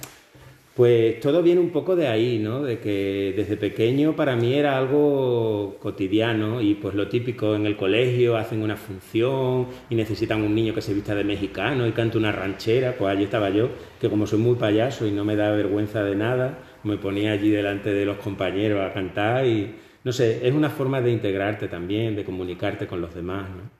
Pues 0.76 1.20
todo 1.20 1.42
viene 1.42 1.62
un 1.62 1.70
poco 1.70 1.96
de 1.96 2.06
ahí, 2.06 2.38
¿no? 2.38 2.62
De 2.62 2.78
que 2.80 3.32
desde 3.34 3.56
pequeño 3.56 4.14
para 4.14 4.36
mí 4.36 4.52
era 4.52 4.76
algo 4.76 5.78
cotidiano 5.80 6.60
y 6.60 6.74
pues 6.74 6.94
lo 6.94 7.08
típico 7.08 7.54
en 7.54 7.64
el 7.64 7.78
colegio 7.78 8.36
hacen 8.36 8.60
una 8.60 8.76
función 8.76 9.68
y 9.88 9.94
necesitan 9.94 10.42
un 10.42 10.54
niño 10.54 10.74
que 10.74 10.82
se 10.82 10.92
vista 10.92 11.14
de 11.14 11.24
mexicano 11.24 11.86
y 11.86 11.92
cante 11.92 12.18
una 12.18 12.30
ranchera, 12.30 12.94
pues 12.98 13.10
allí 13.10 13.24
estaba 13.24 13.48
yo, 13.48 13.70
que 13.98 14.10
como 14.10 14.26
soy 14.26 14.38
muy 14.38 14.56
payaso 14.56 15.06
y 15.06 15.12
no 15.12 15.24
me 15.24 15.34
da 15.34 15.50
vergüenza 15.50 16.04
de 16.04 16.14
nada, 16.14 16.58
me 16.82 16.98
ponía 16.98 17.32
allí 17.32 17.48
delante 17.48 17.94
de 17.94 18.04
los 18.04 18.18
compañeros 18.18 18.82
a 18.82 18.92
cantar 18.92 19.46
y 19.46 19.74
no 20.04 20.12
sé, 20.12 20.46
es 20.46 20.52
una 20.52 20.68
forma 20.68 21.00
de 21.00 21.10
integrarte 21.10 21.68
también, 21.68 22.14
de 22.14 22.22
comunicarte 22.22 22.86
con 22.86 23.00
los 23.00 23.14
demás, 23.14 23.48
¿no? 23.48 23.70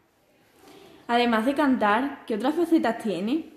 Además 1.09 1.45
de 1.45 1.53
cantar, 1.53 2.25
¿qué 2.27 2.37
otras 2.37 2.55
facetas 2.55 2.97
tiene? 3.03 3.56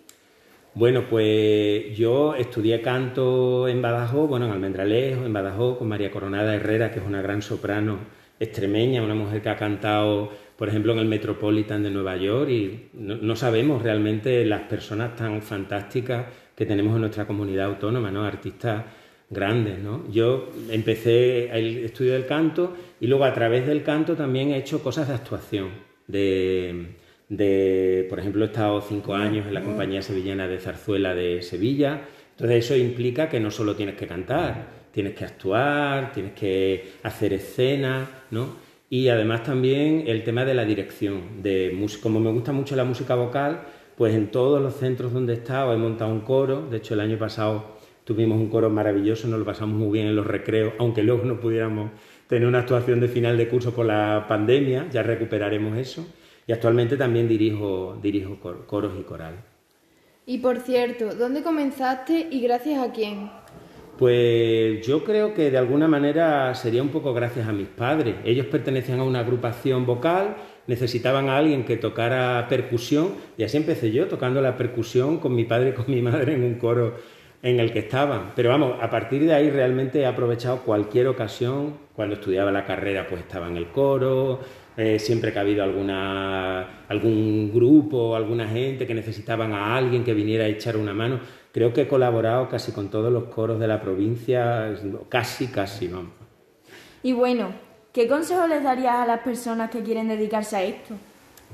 Bueno, 0.79 1.09
pues 1.09 1.97
yo 1.97 2.35
estudié 2.35 2.81
canto 2.81 3.67
en 3.67 3.81
Badajoz, 3.81 4.29
bueno, 4.29 4.45
en 4.45 4.53
Almendralejo, 4.53 5.25
en 5.25 5.33
Badajoz, 5.33 5.77
con 5.77 5.89
María 5.89 6.09
Coronada 6.09 6.55
Herrera, 6.55 6.89
que 6.89 6.99
es 6.99 7.05
una 7.05 7.21
gran 7.21 7.41
soprano 7.41 7.99
extremeña, 8.39 9.03
una 9.03 9.13
mujer 9.13 9.41
que 9.41 9.49
ha 9.49 9.57
cantado, 9.57 10.31
por 10.55 10.69
ejemplo, 10.69 10.93
en 10.93 10.99
el 10.99 11.05
Metropolitan 11.05 11.83
de 11.83 11.91
Nueva 11.91 12.15
York, 12.15 12.49
y 12.49 12.91
no, 12.93 13.35
sabemos 13.35 13.83
realmente 13.83 14.45
las 14.45 14.61
personas 14.69 15.17
tan 15.17 15.41
fantásticas 15.41 16.27
que 16.55 16.65
tenemos 16.65 16.95
en 16.95 17.01
nuestra 17.01 17.27
comunidad 17.27 17.65
autónoma, 17.65 18.09
¿no? 18.09 18.23
Artistas 18.23 18.85
grandes, 19.29 19.79
¿no? 19.79 20.09
Yo 20.09 20.47
empecé 20.69 21.49
el 21.49 21.83
estudio 21.83 22.13
del 22.13 22.25
canto 22.25 22.73
y 23.01 23.07
luego 23.07 23.25
a 23.25 23.33
través 23.33 23.67
del 23.67 23.83
canto 23.83 24.15
también 24.15 24.51
he 24.51 24.57
hecho 24.57 24.81
cosas 24.81 25.09
de 25.09 25.15
actuación, 25.15 25.71
de 26.07 26.95
de, 27.29 28.05
por 28.09 28.19
ejemplo, 28.19 28.43
he 28.43 28.47
estado 28.47 28.81
cinco 28.81 29.13
años 29.13 29.47
en 29.47 29.53
la 29.53 29.63
compañía 29.63 30.01
sevillana 30.01 30.47
de 30.47 30.59
zarzuela 30.59 31.15
de 31.15 31.41
Sevilla, 31.41 32.01
entonces 32.31 32.65
eso 32.65 32.75
implica 32.75 33.29
que 33.29 33.39
no 33.39 33.51
solo 33.51 33.75
tienes 33.75 33.95
que 33.95 34.07
cantar, 34.07 34.67
tienes 34.91 35.13
que 35.13 35.25
actuar, 35.25 36.11
tienes 36.11 36.33
que 36.33 36.93
hacer 37.03 37.33
escenas, 37.33 38.09
¿no? 38.31 38.69
y 38.89 39.07
además 39.09 39.43
también 39.43 40.03
el 40.07 40.23
tema 40.23 40.45
de 40.45 40.53
la 40.53 40.65
dirección. 40.65 41.43
De, 41.43 41.77
como 42.01 42.19
me 42.19 42.31
gusta 42.31 42.51
mucho 42.51 42.75
la 42.75 42.83
música 42.83 43.15
vocal, 43.15 43.61
pues 43.95 44.15
en 44.15 44.31
todos 44.31 44.61
los 44.61 44.75
centros 44.75 45.13
donde 45.13 45.33
he 45.33 45.35
estado 45.37 45.73
he 45.73 45.77
montado 45.77 46.11
un 46.11 46.21
coro. 46.21 46.67
De 46.69 46.77
hecho, 46.77 46.95
el 46.95 47.01
año 47.01 47.17
pasado 47.17 47.77
tuvimos 48.03 48.39
un 48.39 48.49
coro 48.49 48.69
maravilloso, 48.69 49.27
nos 49.27 49.39
lo 49.39 49.45
pasamos 49.45 49.77
muy 49.77 49.91
bien 49.91 50.07
en 50.07 50.15
los 50.15 50.25
recreos, 50.25 50.73
aunque 50.79 51.03
luego 51.03 51.23
no 51.23 51.39
pudiéramos 51.39 51.91
tener 52.27 52.47
una 52.47 52.59
actuación 52.59 52.99
de 52.99 53.07
final 53.07 53.37
de 53.37 53.47
curso 53.47 53.73
por 53.73 53.85
la 53.85 54.25
pandemia, 54.27 54.87
ya 54.91 55.03
recuperaremos 55.03 55.77
eso. 55.77 56.07
Y 56.49 56.51
actualmente 56.51 56.97
también 56.97 57.27
dirijo, 57.27 57.95
dirijo 58.01 58.39
coros 58.65 58.93
y 58.99 59.03
coral. 59.03 59.35
Y 60.25 60.39
por 60.39 60.57
cierto, 60.57 61.13
¿dónde 61.13 61.43
comenzaste 61.43 62.27
y 62.31 62.41
gracias 62.41 62.81
a 62.81 62.91
quién? 62.91 63.29
Pues 63.99 64.83
yo 64.87 65.03
creo 65.03 65.35
que 65.35 65.51
de 65.51 65.59
alguna 65.59 65.87
manera 65.87 66.55
sería 66.55 66.81
un 66.81 66.89
poco 66.89 67.13
gracias 67.13 67.47
a 67.47 67.51
mis 67.51 67.67
padres. 67.67 68.15
Ellos 68.25 68.47
pertenecían 68.47 68.99
a 68.99 69.03
una 69.03 69.19
agrupación 69.19 69.85
vocal, 69.85 70.37
necesitaban 70.65 71.29
a 71.29 71.37
alguien 71.37 71.65
que 71.65 71.77
tocara 71.77 72.47
percusión 72.49 73.13
y 73.37 73.43
así 73.43 73.57
empecé 73.57 73.91
yo 73.91 74.07
tocando 74.07 74.41
la 74.41 74.57
percusión 74.57 75.19
con 75.19 75.35
mi 75.35 75.45
padre 75.45 75.69
y 75.69 75.73
con 75.73 75.85
mi 75.87 76.01
madre 76.01 76.33
en 76.33 76.43
un 76.43 76.55
coro 76.55 76.95
en 77.41 77.59
el 77.59 77.71
que 77.71 77.79
estaban. 77.79 78.31
Pero 78.35 78.49
vamos, 78.49 78.77
a 78.81 78.89
partir 78.89 79.25
de 79.25 79.33
ahí 79.33 79.49
realmente 79.49 80.01
he 80.01 80.05
aprovechado 80.05 80.59
cualquier 80.59 81.07
ocasión. 81.07 81.89
Cuando 81.95 82.15
estudiaba 82.15 82.51
la 82.51 82.65
carrera 82.65 83.07
pues 83.07 83.21
estaba 83.21 83.47
en 83.47 83.57
el 83.57 83.67
coro, 83.67 84.39
eh, 84.77 84.99
siempre 84.99 85.33
que 85.33 85.39
ha 85.39 85.41
habido 85.41 85.63
alguna, 85.63 86.85
algún 86.87 87.51
grupo, 87.53 88.15
alguna 88.15 88.47
gente 88.47 88.87
que 88.87 88.93
necesitaban 88.93 89.53
a 89.53 89.75
alguien 89.75 90.03
que 90.03 90.13
viniera 90.13 90.45
a 90.45 90.47
echar 90.47 90.77
una 90.77 90.93
mano. 90.93 91.19
Creo 91.51 91.73
que 91.73 91.81
he 91.81 91.87
colaborado 91.87 92.47
casi 92.47 92.71
con 92.71 92.89
todos 92.89 93.11
los 93.11 93.25
coros 93.25 93.59
de 93.59 93.67
la 93.67 93.81
provincia, 93.81 94.73
casi, 95.09 95.47
casi, 95.47 95.87
vamos. 95.87 96.13
Y 97.01 97.13
bueno, 97.13 97.49
¿qué 97.91 98.07
consejo 98.07 98.45
les 98.47 98.63
darías 98.63 98.95
a 98.95 99.05
las 99.05 99.21
personas 99.21 99.69
que 99.69 99.81
quieren 99.81 100.07
dedicarse 100.07 100.55
a 100.55 100.63
esto? 100.63 100.95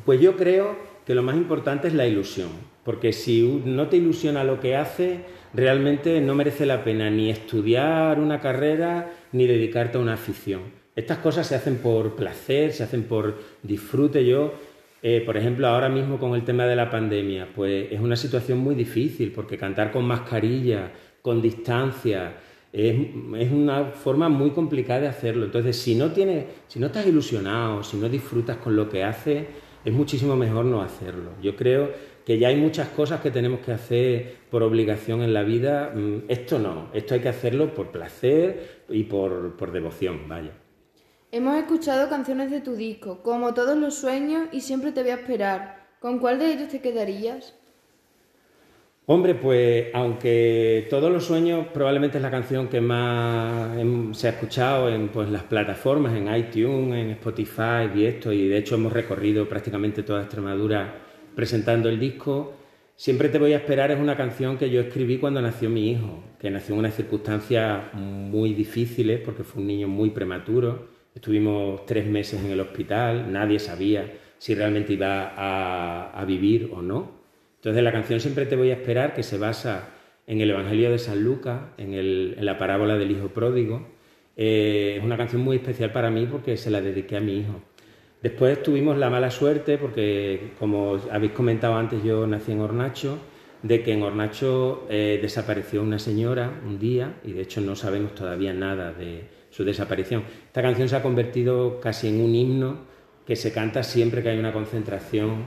Pues 0.06 0.20
yo 0.20 0.36
creo 0.36 0.75
que 1.06 1.15
lo 1.15 1.24
más 1.24 1.36
importante 1.36 1.88
es 1.88 1.94
la 1.94 2.06
ilusión, 2.06 2.50
porque 2.84 3.13
si 3.13 3.62
no 3.65 3.88
te 3.88 3.98
ilusiona 3.98 4.44
lo 4.44 4.60
que 4.60 4.75
haces, 4.75 5.20
realmente 5.56 6.20
no 6.22 6.36
merece 6.36 6.66
la 6.66 6.84
pena 6.84 7.10
ni 7.10 7.30
estudiar 7.30 8.20
una 8.20 8.40
carrera 8.40 9.12
ni 9.32 9.48
dedicarte 9.48 9.98
a 9.98 10.02
una 10.02 10.14
afición. 10.14 10.62
Estas 10.96 11.18
cosas 11.20 11.48
se 11.48 11.56
hacen 11.56 11.78
por 11.78 12.16
placer, 12.16 12.72
se 12.72 12.84
hacen 12.84 13.04
por 13.04 13.38
disfrute. 13.64 14.26
Yo 14.26 14.54
eh, 15.08 15.22
por 15.24 15.38
ejemplo, 15.38 15.68
ahora 15.68 15.88
mismo 15.88 16.18
con 16.18 16.34
el 16.34 16.44
tema 16.44 16.66
de 16.66 16.76
la 16.76 16.90
pandemia, 16.90 17.50
pues 17.54 17.92
es 17.92 18.00
una 18.00 18.16
situación 18.16 18.58
muy 18.58 18.74
difícil 18.74 19.32
porque 19.32 19.56
cantar 19.56 19.92
con 19.92 20.04
mascarilla, 20.04 20.92
con 21.22 21.44
distancia, 21.44 22.38
es, 22.74 23.52
una 23.52 23.86
forma 23.86 24.30
muy 24.30 24.50
complicada 24.50 25.02
de 25.02 25.08
hacerlo. 25.08 25.46
Entonces, 25.46 25.78
si 25.78 25.94
no, 25.94 26.12
tienes, 26.12 26.46
si 26.68 26.80
no 26.80 26.88
estás 26.88 27.06
ilusionado, 27.06 27.84
si 27.84 27.98
no 27.98 28.10
disfrutas 28.10 28.58
con 28.58 28.76
lo 28.76 28.90
que 28.90 29.04
haces, 29.04 29.46
es 29.86 29.94
muchísimo 29.94 30.36
mejor 30.36 30.66
no 30.66 30.82
hacerlo. 30.82 31.34
Yo 31.40 31.56
creo 31.56 31.92
que 32.25 32.39
ya 32.39 32.48
hay 32.48 32.55
muchas 32.55 32.89
cosas 32.89 33.22
que 33.22 33.29
tenemos 33.29 33.60
que 33.60 33.72
hacer 33.72 34.36
por 34.50 34.63
obligación 34.63 35.22
en 35.22 35.34
la 35.34 35.44
vida. 35.44 35.91
Mm, 35.94 36.24
esto 36.27 36.58
no, 36.58 36.89
esto 36.94 37.13
hay 37.13 37.20
que 37.20 37.29
hacerlo 37.29 37.74
por 37.74 37.91
placer 37.91 38.84
y 38.89 39.03
por, 39.03 39.55
por 39.55 39.72
devoción, 39.72 40.27
vaya. 40.27 40.51
Hemos 41.32 41.58
escuchado 41.58 42.10
canciones 42.10 42.50
de 42.50 42.62
tu 42.62 42.75
disco, 42.75 43.22
como 43.22 43.53
Todos 43.53 43.77
los 43.77 43.96
sueños 43.96 44.48
y 44.51 44.62
Siempre 44.62 44.91
te 44.91 45.01
voy 45.01 45.12
a 45.12 45.15
esperar. 45.15 45.86
¿Con 46.00 46.20
cuál 46.20 46.39
de 46.39 46.53
ellos 46.53 46.70
te 46.70 46.82
quedarías? 46.82 47.53
Hombre, 49.08 49.36
pues 49.36 49.88
aunque 49.94 50.88
Todos 50.89 51.12
los 51.12 51.25
sueños 51.25 51.67
probablemente 51.74 52.17
es 52.17 52.24
la 52.24 52.32
canción 52.32 52.70
que 52.70 52.82
más 52.82 53.77
se 54.13 54.27
ha 54.27 54.32
escuchado 54.32 54.89
en 54.89 55.10
pues, 55.10 55.29
las 55.29 55.44
plataformas, 55.44 56.15
en 56.15 56.34
iTunes, 56.36 56.96
en 56.96 57.12
Spotify 57.12 57.91
y 57.94 58.05
esto, 58.05 58.32
y 58.32 58.48
de 58.48 58.58
hecho 58.58 58.75
hemos 58.75 58.94
recorrido 58.94 59.48
prácticamente 59.48 60.01
toda 60.01 60.22
Extremadura 60.22 61.05
presentando 61.36 61.89
el 61.89 62.00
disco, 62.00 62.54
Siempre 62.98 63.27
te 63.27 63.39
voy 63.39 63.51
a 63.51 63.58
esperar 63.58 63.92
es 63.92 64.00
una 64.00 64.15
canción 64.15 64.58
que 64.58 64.70
yo 64.70 64.80
escribí 64.80 65.18
cuando 65.18 65.42
nació 65.42 65.70
mi 65.70 65.92
hijo, 65.92 66.24
que 66.39 66.50
nació 66.50 66.75
en 66.75 66.80
unas 66.80 66.96
circunstancias 66.96 67.94
muy 67.94 68.54
difíciles 68.54 69.20
porque 69.20 69.44
fue 69.44 69.62
un 69.62 69.68
niño 69.68 69.89
muy 69.89 70.12
prematuro 70.12 70.88
Estuvimos 71.15 71.86
tres 71.86 72.06
meses 72.06 72.44
en 72.44 72.51
el 72.51 72.60
hospital, 72.60 73.32
nadie 73.32 73.58
sabía 73.58 74.12
si 74.38 74.54
realmente 74.54 74.94
iba 74.94 75.32
a, 75.38 76.25
vivir 76.25 76.70
o 76.74 76.82
no. 76.82 77.12
Entonces 77.56 77.82
la 77.82 77.94
canción 77.94 78.20
Siempre 78.20 78.46
te 78.46 78.58
voy 78.58 78.72
a 78.72 78.74
esperar, 78.74 79.13
que 79.13 79.24
se 79.24 79.38
basa 79.38 79.94
en 80.27 80.42
el 80.42 80.51
Evangelio 80.51 80.92
de 80.92 81.00
San 81.00 81.24
Lucas, 81.24 81.62
en, 81.77 82.46
la 82.46 82.58
parábola 82.58 82.98
del 82.98 83.12
Hijo 83.12 83.30
Pródigo, 83.30 83.88
eh, 84.36 84.96
es 84.98 85.04
una 85.06 85.15
canción 85.15 85.42
muy 85.42 85.56
especial 85.56 85.94
para 85.94 86.10
mí 86.10 86.27
porque 86.30 86.58
se 86.58 86.70
la 86.70 86.82
dediqué 86.82 87.15
a 87.15 87.22
mi 87.22 87.39
hijo. 87.39 87.62
Después 88.22 88.64
tuvimos 88.64 88.98
la 88.98 89.10
mala 89.10 89.30
suerte, 89.30 89.78
porque 89.78 90.54
como 90.58 91.00
habéis 91.12 91.34
comentado 91.34 91.76
antes, 91.76 92.04
yo 92.04 92.26
nací 92.26 92.52
en 92.52 92.62
Hornacho, 92.62 93.20
de 93.62 93.84
que 93.84 93.94
en 93.94 94.04
Hornacho 94.04 94.86
eh, 94.90 95.20
desapareció 95.22 95.82
una 95.82 96.00
señora 96.00 96.52
un 96.66 96.78
día 96.80 97.16
y 97.24 97.34
de 97.34 97.42
hecho 97.42 97.62
no 97.62 97.76
sabemos 97.76 98.14
todavía 98.14 98.54
nada 98.54 98.92
de, 98.94 99.28
su 99.56 99.64
desaparición. 99.64 100.24
Esta 100.48 100.62
canción 100.62 100.90
se 100.90 100.98
ha 100.98 101.02
convertido 101.02 101.80
casi 101.80 102.10
en 102.10 102.20
un 102.20 102.36
himno 102.36 102.80
que 103.26 103.38
se 103.38 103.54
canta 103.54 103.84
siempre 103.84 104.22
que 104.22 104.28
hay 104.28 104.38
una 104.38 104.52
concentración 104.52 105.46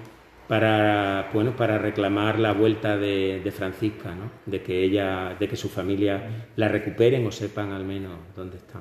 para, 0.49 1.29
bueno, 1.35 1.55
para 1.55 1.77
reclamar 1.77 2.39
la 2.39 2.55
vuelta 2.55 2.97
de, 2.97 3.53
Francisca, 3.55 4.15
¿no? 4.15 4.31
de 4.47 4.63
que 4.63 4.83
ella, 4.83 5.37
de 5.39 5.47
que 5.47 5.57
su 5.57 5.69
familia 5.69 6.47
la 6.57 6.69
recuperen 6.69 7.27
o 7.27 7.31
sepan 7.31 7.71
al 7.73 7.85
menos 7.85 8.15
dónde 8.35 8.57
está. 8.57 8.81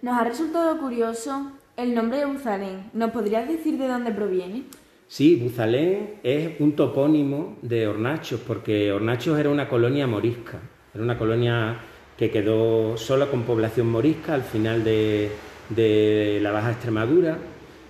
Nos 0.00 0.16
ha 0.16 0.22
resultado 0.22 0.78
curioso 0.78 1.57
el 1.78 1.94
nombre 1.94 2.18
de 2.18 2.24
Buzalén. 2.24 2.90
¿Nos 2.92 3.12
podrías 3.12 3.48
decir 3.48 3.78
de 3.78 3.86
dónde 3.86 4.10
proviene? 4.10 4.64
Sí, 5.06 5.36
Buzalén 5.36 6.16
es 6.24 6.60
un 6.60 6.72
topónimo 6.72 7.56
de 7.62 7.86
Hornachos, 7.86 8.40
porque 8.44 8.92
Hornachos 8.92 9.38
era 9.38 9.48
una 9.48 9.68
colonia 9.68 10.08
morisca, 10.08 10.58
era 10.92 11.04
una 11.04 11.16
colonia 11.16 11.78
que 12.16 12.30
quedó 12.32 12.96
sola 12.96 13.26
con 13.26 13.44
población 13.44 13.86
morisca 13.86 14.34
al 14.34 14.42
final 14.42 14.82
de, 14.82 15.30
la 16.42 16.50
Baja 16.50 16.72
Extremadura 16.72 17.38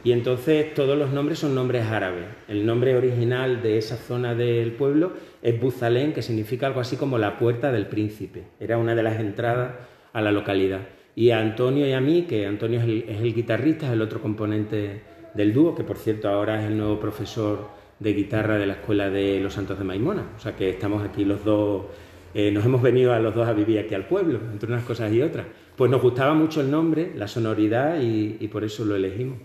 y 0.04 0.12
entonces 0.12 0.74
todos 0.74 0.98
los 0.98 1.10
nombres 1.10 1.38
son 1.38 1.54
nombres 1.54 1.86
árabes. 1.86 2.26
El 2.46 2.66
nombre 2.66 2.94
original 2.94 3.62
de 3.62 3.78
esa 3.78 3.96
zona 3.96 4.34
del 4.34 4.72
pueblo 4.72 5.14
es 5.40 5.58
Buzalén, 5.58 6.12
que 6.12 6.20
significa 6.20 6.66
algo 6.66 6.80
así 6.80 6.96
como 6.96 7.16
la 7.16 7.38
puerta 7.38 7.72
del 7.72 7.86
príncipe. 7.86 8.44
Era 8.60 8.76
una 8.76 8.94
de 8.94 9.02
las 9.02 9.18
entradas 9.18 9.76
a 10.12 10.20
la 10.20 10.30
localidad. 10.30 10.97
Y 11.18 11.32
a 11.32 11.40
Antonio 11.40 11.84
y 11.84 11.92
a 11.92 12.00
mí, 12.00 12.22
que 12.28 12.46
Antonio 12.46 12.78
es 12.78 12.84
el, 12.84 13.04
es 13.08 13.20
el 13.20 13.34
guitarrista, 13.34 13.86
es 13.86 13.92
el 13.92 14.02
otro 14.02 14.22
componente 14.22 15.02
del 15.34 15.52
dúo, 15.52 15.74
que 15.74 15.82
por 15.82 15.96
cierto 15.96 16.28
ahora 16.28 16.62
es 16.62 16.68
el 16.68 16.78
nuevo 16.78 17.00
profesor 17.00 17.70
de 17.98 18.12
guitarra 18.12 18.56
de 18.56 18.66
la 18.66 18.74
Escuela 18.74 19.10
de 19.10 19.40
los 19.40 19.52
Santos 19.52 19.76
de 19.80 19.84
Maimona. 19.84 20.34
O 20.36 20.38
sea 20.38 20.54
que 20.54 20.70
estamos 20.70 21.02
aquí 21.02 21.24
los 21.24 21.42
dos 21.44 21.86
eh, 22.34 22.52
nos 22.52 22.64
hemos 22.64 22.80
venido 22.80 23.12
a 23.12 23.18
los 23.18 23.34
dos 23.34 23.48
a 23.48 23.52
vivir 23.52 23.80
aquí 23.80 23.96
al 23.96 24.06
pueblo, 24.06 24.38
entre 24.52 24.68
unas 24.68 24.84
cosas 24.84 25.12
y 25.12 25.20
otras. 25.20 25.44
Pues 25.74 25.90
nos 25.90 26.00
gustaba 26.00 26.34
mucho 26.34 26.60
el 26.60 26.70
nombre, 26.70 27.10
la 27.16 27.26
sonoridad 27.26 28.00
y, 28.00 28.46
por 28.46 28.62
eso 28.62 28.84
lo 28.84 28.94
elegimos. 28.94 29.38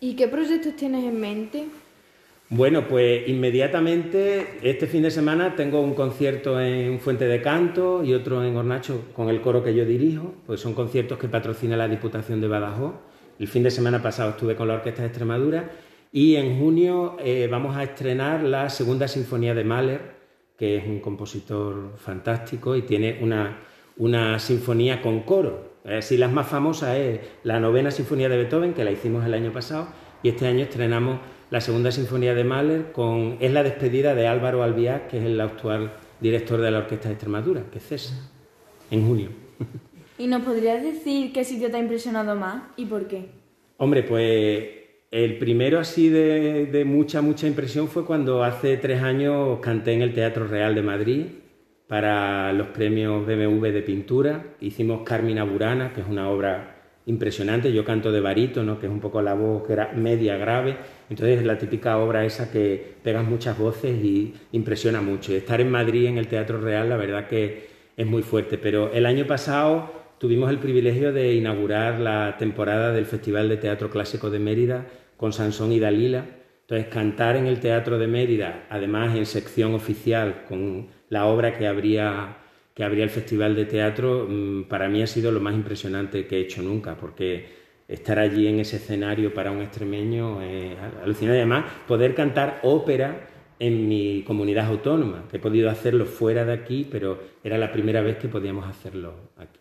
¿Y 0.00 0.16
qué 0.16 0.26
proyectos 0.26 0.74
tienes 0.74 1.04
en 1.04 1.20
mente? 1.20 1.66
Bueno, 2.56 2.86
pues 2.86 3.28
inmediatamente 3.28 4.60
este 4.62 4.86
fin 4.86 5.02
de 5.02 5.10
semana 5.10 5.56
tengo 5.56 5.80
un 5.80 5.92
concierto 5.92 6.60
en 6.60 7.00
Fuente 7.00 7.24
de 7.24 7.42
Canto 7.42 8.04
y 8.04 8.14
otro 8.14 8.44
en 8.44 8.56
Hornacho 8.56 9.06
con 9.12 9.28
el 9.28 9.40
coro 9.40 9.64
que 9.64 9.74
yo 9.74 9.84
dirijo, 9.84 10.32
pues 10.46 10.60
son 10.60 10.72
conciertos 10.72 11.18
que 11.18 11.26
patrocina 11.26 11.76
la 11.76 11.88
Diputación 11.88 12.40
de 12.40 12.46
Badajoz. 12.46 12.92
El 13.40 13.48
fin 13.48 13.64
de 13.64 13.72
semana 13.72 14.00
pasado 14.00 14.30
estuve 14.30 14.54
con 14.54 14.68
la 14.68 14.74
Orquesta 14.74 15.02
de 15.02 15.08
Extremadura 15.08 15.68
y 16.12 16.36
en 16.36 16.56
junio 16.60 17.16
eh, 17.18 17.48
vamos 17.50 17.76
a 17.76 17.82
estrenar 17.82 18.44
la 18.44 18.70
segunda 18.70 19.08
sinfonía 19.08 19.52
de 19.52 19.64
Mahler, 19.64 20.00
que 20.56 20.76
es 20.76 20.86
un 20.86 21.00
compositor 21.00 21.94
fantástico 21.96 22.76
y 22.76 22.82
tiene 22.82 23.18
una, 23.20 24.38
sinfonía 24.38 25.02
con 25.02 25.22
coro. 25.22 25.80
Así 25.84 26.16
las 26.16 26.30
más 26.30 26.46
famosas 26.46 26.98
es 26.98 27.18
la 27.42 27.58
novena 27.58 27.90
sinfonía 27.90 28.28
de 28.28 28.36
Beethoven, 28.36 28.74
que 28.74 28.84
la 28.84 28.92
hicimos 28.92 29.26
el 29.26 29.34
año 29.34 29.50
pasado, 29.50 29.88
y 30.22 30.28
este 30.28 30.46
año 30.46 30.62
estrenamos 30.62 31.18
la 31.50 31.60
segunda 31.60 31.92
sinfonía 31.92 32.34
de 32.34 32.44
Mahler, 32.44 32.92
con, 32.92 33.36
es 33.40 33.52
la 33.52 33.62
despedida 33.62 34.14
de 34.14 34.26
Álvaro 34.26 34.62
Albiac, 34.62 35.08
que 35.08 35.18
es 35.18 35.24
el 35.24 35.40
actual 35.40 35.92
director 36.20 36.60
de 36.60 36.70
la 36.70 36.78
Orquesta 36.78 37.08
de 37.08 37.14
Extremadura, 37.14 37.64
que 37.70 37.80
cesa 37.80 38.30
en 38.90 39.06
junio. 39.06 39.28
¿Y 40.18 40.26
nos 40.26 40.42
podrías 40.42 40.82
decir 40.82 41.32
qué 41.32 41.44
sitio 41.44 41.70
te 41.70 41.76
ha 41.76 41.80
impresionado 41.80 42.36
más 42.36 42.62
y 42.76 42.86
por 42.86 43.06
qué? 43.08 43.28
Hombre, 43.78 44.04
pues 44.04 44.64
el 45.10 45.38
primero 45.38 45.78
así 45.78 46.08
de, 46.08 46.84
mucha, 46.86 47.20
mucha 47.20 47.46
impresión 47.46 47.88
fue 47.88 48.04
cuando 48.04 48.42
hace 48.42 48.76
tres 48.76 49.02
años 49.02 49.58
canté 49.60 49.92
en 49.92 50.02
el 50.02 50.14
Teatro 50.14 50.46
Real 50.46 50.74
de 50.74 50.82
Madrid 50.82 51.26
para 51.86 52.52
los 52.52 52.68
premios 52.68 53.26
BMW 53.26 53.66
de 53.66 53.82
pintura. 53.82 54.44
Hicimos 54.60 55.02
Carmina 55.04 55.44
Burana, 55.44 55.92
que 55.92 56.00
es 56.00 56.08
una 56.08 56.28
obra 56.30 56.82
impresionante. 57.06 57.72
Yo 57.72 57.84
canto 57.84 58.10
de 58.10 58.20
barítono, 58.20 58.78
que 58.78 58.86
es 58.86 58.92
un 58.92 59.00
poco 59.00 59.20
la 59.22 59.34
voz 59.34 59.62
media 59.94 60.36
grave. 60.36 60.78
Entonces 61.10 61.40
es 61.40 61.44
la 61.44 61.58
típica 61.58 61.98
obra 61.98 62.24
esa 62.24 62.50
que 62.50 62.94
pegas 63.02 63.24
muchas 63.26 63.58
voces 63.58 64.02
y 64.02 64.34
impresiona 64.52 65.00
mucho. 65.00 65.32
Y 65.32 65.36
estar 65.36 65.60
en 65.60 65.70
Madrid 65.70 66.06
en 66.06 66.18
el 66.18 66.28
Teatro 66.28 66.60
Real, 66.60 66.88
la 66.88 66.96
verdad 66.96 67.28
que 67.28 67.68
es 67.96 68.06
muy 68.06 68.22
fuerte. 68.22 68.58
Pero 68.58 68.92
el 68.92 69.06
año 69.06 69.26
pasado 69.26 69.92
tuvimos 70.18 70.50
el 70.50 70.58
privilegio 70.58 71.12
de 71.12 71.34
inaugurar 71.34 72.00
la 72.00 72.36
temporada 72.38 72.92
del 72.92 73.06
Festival 73.06 73.48
de 73.48 73.56
Teatro 73.58 73.90
Clásico 73.90 74.30
de 74.30 74.38
Mérida 74.38 74.86
con 75.16 75.32
Sansón 75.32 75.72
y 75.72 75.80
Dalila. 75.80 76.24
Entonces, 76.62 76.88
cantar 76.88 77.36
en 77.36 77.46
el 77.46 77.60
Teatro 77.60 77.98
de 77.98 78.06
Mérida, 78.06 78.66
además 78.70 79.14
en 79.14 79.26
sección 79.26 79.74
oficial, 79.74 80.44
con 80.48 80.88
la 81.10 81.26
obra 81.26 81.58
que 81.58 81.66
habría, 81.66 82.38
que 82.74 82.84
habría 82.84 83.04
el 83.04 83.10
Festival 83.10 83.54
de 83.54 83.66
Teatro, 83.66 84.26
mm, 84.28 84.64
para 84.64 84.88
mí 84.88 85.02
ha 85.02 85.06
sido 85.06 85.30
lo 85.30 85.40
más 85.40 85.54
impresionante 85.54 86.26
que 86.26 86.38
he 86.38 86.40
hecho 86.40 86.62
nunca, 86.62 86.96
porque 86.96 87.63
estar 87.88 88.18
allí 88.18 88.46
en 88.48 88.60
ese 88.60 88.76
escenario 88.76 89.34
para 89.34 89.50
un 89.50 89.60
extremeño 89.62 90.42
es 90.42 90.76
alucinante. 91.02 91.38
Además, 91.38 91.64
poder 91.86 92.14
cantar 92.14 92.60
ópera 92.62 93.28
en 93.58 93.88
mi 93.88 94.24
comunidad 94.26 94.66
autónoma, 94.66 95.26
que 95.30 95.36
he 95.36 95.40
podido 95.40 95.70
hacerlo 95.70 96.06
fuera 96.06 96.44
de 96.44 96.52
aquí, 96.52 96.86
pero 96.90 97.20
era 97.42 97.56
la 97.58 97.72
primera 97.72 98.00
vez 98.00 98.16
que 98.18 98.28
podíamos 98.28 98.66
hacerlo 98.66 99.14
aquí. 99.36 99.60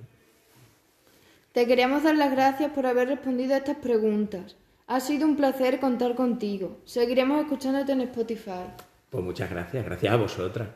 Te 1.51 1.67
queríamos 1.67 2.03
dar 2.03 2.15
las 2.15 2.31
gracias 2.31 2.71
por 2.71 2.87
haber 2.87 3.09
respondido 3.09 3.53
a 3.53 3.57
estas 3.57 3.77
preguntas. 3.77 4.55
Ha 4.87 4.99
sido 4.99 5.27
un 5.27 5.35
placer 5.35 5.79
contar 5.79 6.15
contigo. 6.15 6.79
Seguiremos 6.83 7.41
escuchándote 7.41 7.91
en 7.91 8.01
Spotify. 8.01 8.65
Pues 9.09 9.23
muchas 9.23 9.49
gracias, 9.49 9.85
gracias 9.85 10.11
a 10.11 10.17
vosotras. 10.17 10.67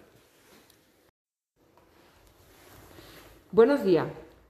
Buenos 3.51 3.83
días, 3.83 4.05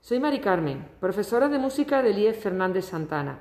soy 0.07 0.21
Mari 0.21 0.39
Carmen, 0.39 0.87
profesora 1.01 1.49
de 1.49 1.59
música 1.59 2.01
de 2.01 2.11
IES 2.11 2.37
Fernández 2.37 2.85
Santana, 2.85 3.39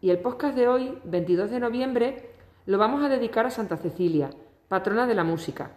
y 0.00 0.10
el 0.10 0.18
podcast 0.18 0.56
de 0.56 0.66
hoy, 0.66 0.98
22 1.04 1.48
de 1.48 1.60
noviembre, 1.60 2.32
lo 2.66 2.76
vamos 2.76 3.04
a 3.04 3.08
dedicar 3.08 3.46
a 3.46 3.50
Santa 3.50 3.76
Cecilia, 3.76 4.30
patrona 4.66 5.06
de 5.06 5.14
la 5.14 5.22
música. 5.22 5.70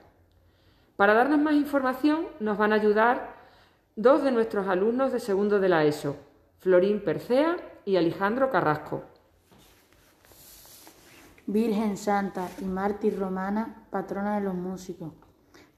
Para 0.95 1.13
darnos 1.13 1.39
más 1.39 1.53
información 1.53 2.25
nos 2.39 2.57
van 2.57 2.73
a 2.73 2.77
ayudar 2.77 3.35
dos 3.95 4.23
de 4.23 4.31
nuestros 4.31 4.67
alumnos 4.67 5.11
de 5.11 5.19
segundo 5.19 5.59
de 5.59 5.69
la 5.69 5.85
ESO, 5.85 6.15
Florín 6.57 7.03
Percea 7.03 7.57
y 7.85 7.97
Alejandro 7.97 8.49
Carrasco. 8.49 9.03
Virgen 11.45 11.97
Santa 11.97 12.49
y 12.59 12.65
mártir 12.65 13.19
romana, 13.19 13.85
patrona 13.91 14.39
de 14.39 14.41
los 14.41 14.55
músicos. 14.55 15.13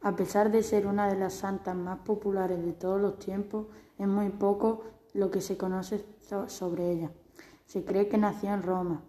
A 0.01 0.15
pesar 0.15 0.51
de 0.51 0.63
ser 0.63 0.87
una 0.87 1.09
de 1.09 1.19
las 1.19 1.33
santas 1.33 1.75
más 1.75 1.99
populares 1.99 2.63
de 2.63 2.71
todos 2.71 3.01
los 3.01 3.19
tiempos, 3.19 3.65
es 3.97 4.07
muy 4.07 4.29
poco 4.29 4.83
lo 5.13 5.31
que 5.31 5.41
se 5.41 5.57
conoce 5.57 6.05
sobre 6.47 6.91
ella. 6.91 7.11
Se 7.65 7.83
cree 7.83 8.07
que 8.07 8.17
nació 8.17 8.53
en 8.53 8.63
Roma, 8.63 9.01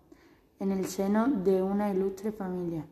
en 0.61 0.73
el 0.73 0.87
seno 0.87 1.29
de 1.29 1.63
una 1.63 1.91
ilustre 1.91 2.33
familia 2.33 2.87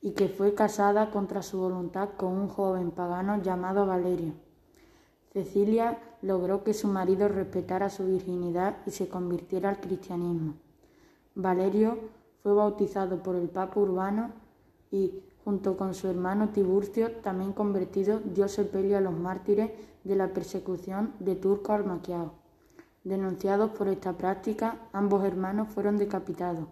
y 0.00 0.12
que 0.12 0.28
fue 0.28 0.54
casada 0.54 1.10
contra 1.10 1.42
su 1.42 1.58
voluntad 1.58 2.10
con 2.16 2.32
un 2.32 2.48
joven 2.48 2.90
pagano 2.90 3.40
llamado 3.40 3.86
Valerio. 3.86 4.34
Cecilia 5.32 5.98
logró 6.20 6.62
que 6.62 6.74
su 6.74 6.88
marido 6.88 7.28
respetara 7.28 7.88
su 7.88 8.04
virginidad 8.04 8.76
y 8.84 8.90
se 8.90 9.08
convirtiera 9.08 9.70
al 9.70 9.80
cristianismo. 9.80 10.54
Valerio 11.34 11.98
fue 12.42 12.52
bautizado 12.52 13.22
por 13.22 13.36
el 13.36 13.48
Papa 13.48 13.80
Urbano 13.80 14.32
y, 14.90 15.22
junto 15.44 15.76
con 15.76 15.94
su 15.94 16.08
hermano 16.08 16.50
Tiburcio, 16.50 17.12
también 17.16 17.52
convertido, 17.52 18.20
dio 18.20 18.48
sepelio 18.48 18.96
a 18.96 19.00
los 19.00 19.14
mártires 19.14 19.70
de 20.04 20.16
la 20.16 20.28
persecución 20.28 21.14
de 21.18 21.34
Turco 21.34 21.72
al 21.72 21.84
Maquiao. 21.84 22.32
Denunciados 23.04 23.70
por 23.72 23.88
esta 23.88 24.12
práctica, 24.12 24.76
ambos 24.92 25.24
hermanos 25.24 25.68
fueron 25.68 25.96
decapitados. 25.96 26.68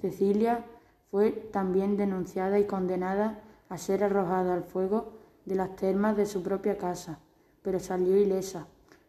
Cecilia 0.00 0.64
fue 1.10 1.30
también 1.30 1.96
denunciada 1.96 2.58
y 2.58 2.64
condenada 2.64 3.42
a 3.68 3.76
ser 3.76 4.02
arrojada 4.02 4.54
al 4.54 4.64
fuego 4.64 5.12
de 5.44 5.54
las 5.56 5.76
termas 5.76 6.16
de 6.16 6.26
su 6.26 6.42
propia 6.42 6.78
casa, 6.78 7.18
pero 7.62 7.78
salió 7.78 8.16
ilesa. 8.16 8.66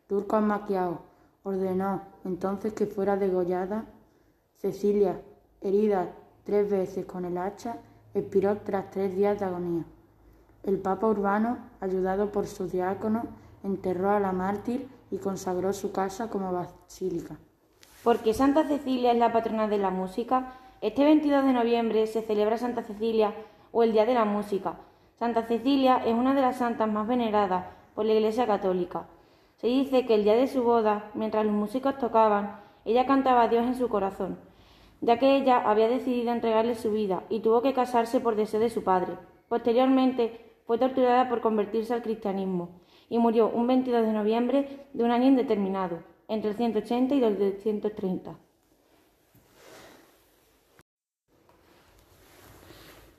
Turco 0.07 0.35
Amaquiao 0.35 1.01
ordenó 1.43 2.01
entonces 2.25 2.73
que 2.73 2.85
fuera 2.85 3.15
degollada. 3.15 3.85
Cecilia, 4.57 5.21
herida 5.61 6.11
tres 6.43 6.69
veces 6.69 7.05
con 7.05 7.25
el 7.25 7.37
hacha, 7.37 7.77
expiró 8.13 8.57
tras 8.57 8.89
tres 8.91 9.15
días 9.15 9.39
de 9.39 9.45
agonía. 9.45 9.85
El 10.63 10.79
Papa 10.79 11.07
Urbano, 11.07 11.57
ayudado 11.79 12.31
por 12.31 12.47
su 12.47 12.67
diácono, 12.67 13.23
enterró 13.63 14.11
a 14.11 14.19
la 14.19 14.31
mártir 14.31 14.87
y 15.09 15.17
consagró 15.17 15.73
su 15.73 15.91
casa 15.91 16.29
como 16.29 16.51
basílica. 16.51 17.37
Porque 18.03 18.33
Santa 18.33 18.67
Cecilia 18.67 19.11
es 19.11 19.17
la 19.17 19.31
patrona 19.31 19.67
de 19.67 19.77
la 19.77 19.89
música, 19.89 20.53
este 20.81 21.03
22 21.03 21.45
de 21.45 21.53
noviembre 21.53 22.07
se 22.07 22.23
celebra 22.23 22.57
Santa 22.57 22.81
Cecilia 22.81 23.33
o 23.71 23.83
el 23.83 23.91
Día 23.91 24.05
de 24.05 24.15
la 24.15 24.25
Música. 24.25 24.77
Santa 25.19 25.43
Cecilia 25.43 25.97
es 26.05 26.15
una 26.15 26.33
de 26.33 26.41
las 26.41 26.57
santas 26.57 26.91
más 26.91 27.07
veneradas 27.07 27.65
por 27.93 28.05
la 28.05 28.13
Iglesia 28.13 28.47
Católica. 28.47 29.05
Se 29.57 29.67
dice 29.67 30.07
que 30.07 30.15
el 30.15 30.23
día 30.23 30.33
de 30.33 30.47
su 30.47 30.63
boda, 30.63 31.11
mientras 31.13 31.45
los 31.45 31.53
músicos 31.53 31.99
tocaban, 31.99 32.59
ella 32.83 33.05
cantaba 33.05 33.43
a 33.43 33.47
Dios 33.47 33.63
en 33.63 33.75
su 33.75 33.89
corazón, 33.89 34.39
ya 35.01 35.17
que 35.17 35.35
ella 35.35 35.57
había 35.69 35.89
decidido 35.89 36.31
entregarle 36.31 36.75
su 36.75 36.91
vida 36.91 37.23
y 37.29 37.41
tuvo 37.41 37.61
que 37.61 37.73
casarse 37.73 38.19
por 38.19 38.35
deseo 38.35 38.59
de 38.59 38.69
su 38.69 38.83
padre. 38.83 39.17
Posteriormente 39.49 40.53
fue 40.65 40.77
torturada 40.77 41.27
por 41.27 41.41
convertirse 41.41 41.93
al 41.93 42.03
cristianismo 42.03 42.81
y 43.09 43.17
murió 43.17 43.49
un 43.49 43.67
22 43.67 44.05
de 44.05 44.13
noviembre 44.13 44.87
de 44.93 45.03
un 45.03 45.11
año 45.11 45.25
indeterminado, 45.25 46.03
entre 46.27 46.51
el 46.51 46.55
180 46.55 47.15
y 47.15 47.23
el 47.23 47.57
130. 47.59 48.37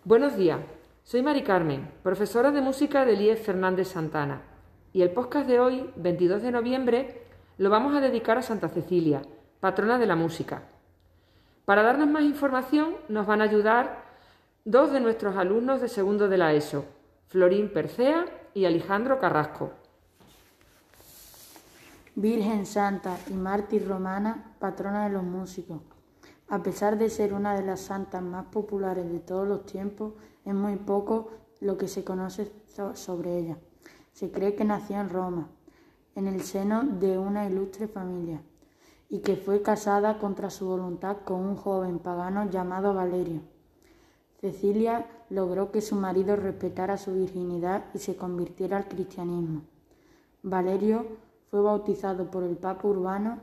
Buenos 0.05 0.37
días, 0.37 0.61
soy 1.03 1.23
Mari 1.23 1.43
Carmen, 1.43 1.91
profesora 2.03 2.51
de 2.53 2.63
música 2.63 3.05
del 3.05 3.21
IES 3.21 3.41
Fernández 3.41 3.89
Santana, 3.89 4.43
y 4.93 5.03
el 5.03 5.11
podcast 5.11 5.47
de 5.47 5.61
hoy, 5.61 5.91
22 5.97 6.43
de 6.43 6.53
noviembre, 6.53 7.23
lo 7.59 7.71
vamos 7.71 7.95
a 7.95 8.01
dedicar 8.01 8.39
a 8.39 8.43
Santa 8.43 8.69
Cecilia, 8.69 9.23
patrona 9.61 9.99
de 9.99 10.07
la 10.07 10.17
música. 10.17 10.72
Para 11.65 11.83
darnos 11.83 12.09
más 12.09 12.25
información 12.25 12.97
nos 13.09 13.27
van 13.27 13.41
a 13.41 13.45
ayudar 13.45 14.05
dos 14.65 14.91
de 14.91 15.01
nuestros 15.01 15.37
alumnos 15.37 15.81
de 15.81 15.89
segundo 15.89 16.29
de 16.29 16.37
la 16.37 16.53
ESO, 16.53 16.85
Florín 17.29 17.73
Percea 17.73 18.25
y 18.53 18.65
Alejandro 18.65 19.19
Carrasco. 19.21 19.71
Virgen 22.17 22.67
Santa 22.67 23.17
y 23.31 23.35
mártir 23.35 23.87
romana, 23.87 24.55
patrona 24.59 25.05
de 25.05 25.11
los 25.11 25.23
músicos. 25.23 25.81
A 26.49 26.63
pesar 26.63 26.99
de 26.99 27.09
ser 27.09 27.33
una 27.33 27.55
de 27.55 27.63
las 27.65 27.81
santas 27.81 28.23
más 28.23 28.47
populares 28.47 29.11
de 29.11 29.21
todos 29.21 29.47
los 29.49 29.65
tiempos, 29.65 30.15
es 30.45 30.53
muy 30.55 30.77
poco 30.77 31.31
lo 31.61 31.79
que 31.79 31.89
se 31.89 32.03
conoce 32.03 32.53
sobre 32.95 33.39
ella. 33.39 33.57
Se 34.13 34.31
cree 34.31 34.55
que 34.55 34.65
nació 34.65 35.01
en 35.01 35.09
Roma, 35.09 35.49
en 36.17 36.27
el 36.27 36.43
seno 36.43 36.83
de 36.83 37.17
una 37.17 37.47
ilustre 37.47 37.89
familia, 37.89 38.43
y 39.13 39.19
que 39.19 39.37
fue 39.37 39.61
casada 39.61 40.19
contra 40.19 40.49
su 40.49 40.65
voluntad 40.65 41.19
con 41.27 41.41
un 41.41 41.55
joven 41.55 41.99
pagano 41.99 42.49
llamado 42.49 42.95
Valerio. 42.95 43.43
Cecilia 44.41 45.07
logró 45.29 45.71
que 45.71 45.83
su 45.83 45.97
marido 45.97 46.35
respetara 46.35 46.97
su 46.97 47.13
virginidad 47.13 47.85
y 47.93 47.99
se 47.99 48.17
convirtiera 48.17 48.79
al 48.79 48.89
cristianismo. 48.89 49.65
Valerio 50.43 51.05
fue 51.51 51.61
bautizado 51.61 52.31
por 52.31 52.43
el 52.43 52.57
Papa 52.57 52.89
Urbano 52.89 53.37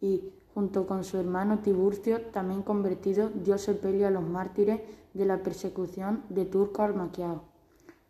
y, 0.00 0.32
junto 0.52 0.84
con 0.88 1.04
su 1.04 1.16
hermano 1.16 1.60
Tiburcio, 1.60 2.20
también 2.32 2.62
convertido, 2.62 3.28
dio 3.28 3.56
sepelio 3.56 4.08
a 4.08 4.10
los 4.10 4.24
mártires 4.24 4.80
de 5.14 5.26
la 5.26 5.44
persecución 5.44 6.24
de 6.28 6.44
Turco 6.44 6.82
al 6.82 6.96
Maquiao. 6.96 7.42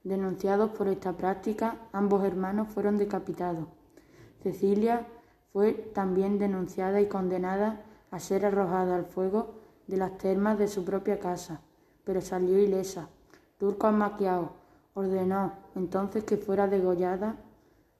Denunciados 0.05 0.71
por 0.71 0.88
esta 0.88 1.12
práctica, 1.12 1.77
ambos 1.93 2.25
hermanos 2.25 2.69
fueron 2.69 2.97
decapitados. 2.97 3.67
Cecilia 4.43 5.07
fue 5.55 5.73
también 5.73 6.40
denunciada 6.40 7.01
y 7.01 7.07
condenada 7.07 7.81
a 8.11 8.19
ser 8.19 8.45
arrojada 8.45 8.97
al 8.97 9.05
fuego 9.05 9.55
de 9.87 9.97
las 9.97 10.19
termas 10.19 10.59
de 10.59 10.67
su 10.67 10.85
propia 10.85 11.21
casa, 11.21 11.61
pero 12.03 12.21
salió 12.21 12.59
ilesa. 12.59 13.09
Turco 13.57 13.87
al 13.87 13.95
Maquiao 13.95 14.51
ordenó 14.95 15.53
entonces 15.77 16.25
que 16.25 16.38
fuera 16.38 16.67
degollada. 16.67 17.37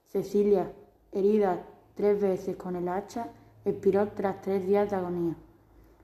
Cecilia, 0.09 0.73
herida 1.12 1.62
tres 1.95 2.21
veces 2.21 2.57
con 2.57 2.75
el 2.75 2.88
hacha, 2.88 3.29
expiró 3.64 4.09
tras 4.09 4.40
tres 4.40 4.67
días 4.67 4.90
de 4.90 4.97
agonía. 4.97 5.37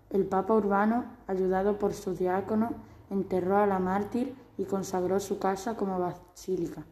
El 0.09 0.27
Papa 0.27 0.55
Urbano, 0.55 1.05
ayudado 1.27 1.81
por 1.81 1.95
su 1.95 2.15
diácono, 2.15 2.71
enterró 3.11 3.57
a 3.57 3.67
la 3.67 3.81
mártir 3.81 4.37
y 4.57 4.67
consagró 4.67 5.19
su 5.19 5.41
casa 5.41 5.77
como 5.77 5.99
basílica. 5.99 6.85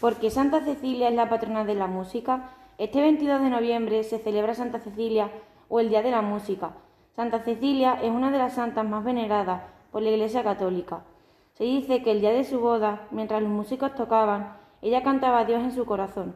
Porque 0.00 0.30
Santa 0.30 0.64
Cecilia 0.64 1.10
es 1.10 1.14
la 1.14 1.28
patrona 1.28 1.66
de 1.66 1.74
la 1.74 1.86
música, 1.86 2.54
este 2.80 3.00
22 3.00 3.42
de 3.42 3.50
noviembre 3.50 4.02
se 4.02 4.18
celebra 4.18 4.54
Santa 4.54 4.80
Cecilia 4.80 5.30
o 5.68 5.80
el 5.80 5.90
Día 5.90 6.02
de 6.02 6.10
la 6.10 6.22
Música. 6.22 6.76
Santa 7.14 7.40
Cecilia 7.40 7.98
es 8.02 8.10
una 8.10 8.30
de 8.30 8.38
las 8.38 8.54
santas 8.54 8.88
más 8.88 9.04
veneradas 9.04 9.62
por 9.92 10.02
la 10.02 10.10
Iglesia 10.10 10.42
Católica. 10.42 11.04
Se 11.52 11.64
dice 11.64 12.02
que 12.02 12.10
el 12.10 12.20
día 12.20 12.32
de 12.32 12.44
su 12.44 12.58
boda, 12.58 13.06
mientras 13.10 13.42
los 13.42 13.50
músicos 13.50 13.94
tocaban, 13.94 14.56
ella 14.80 15.02
cantaba 15.02 15.40
a 15.40 15.44
Dios 15.44 15.62
en 15.62 15.72
su 15.72 15.84
corazón 15.84 16.34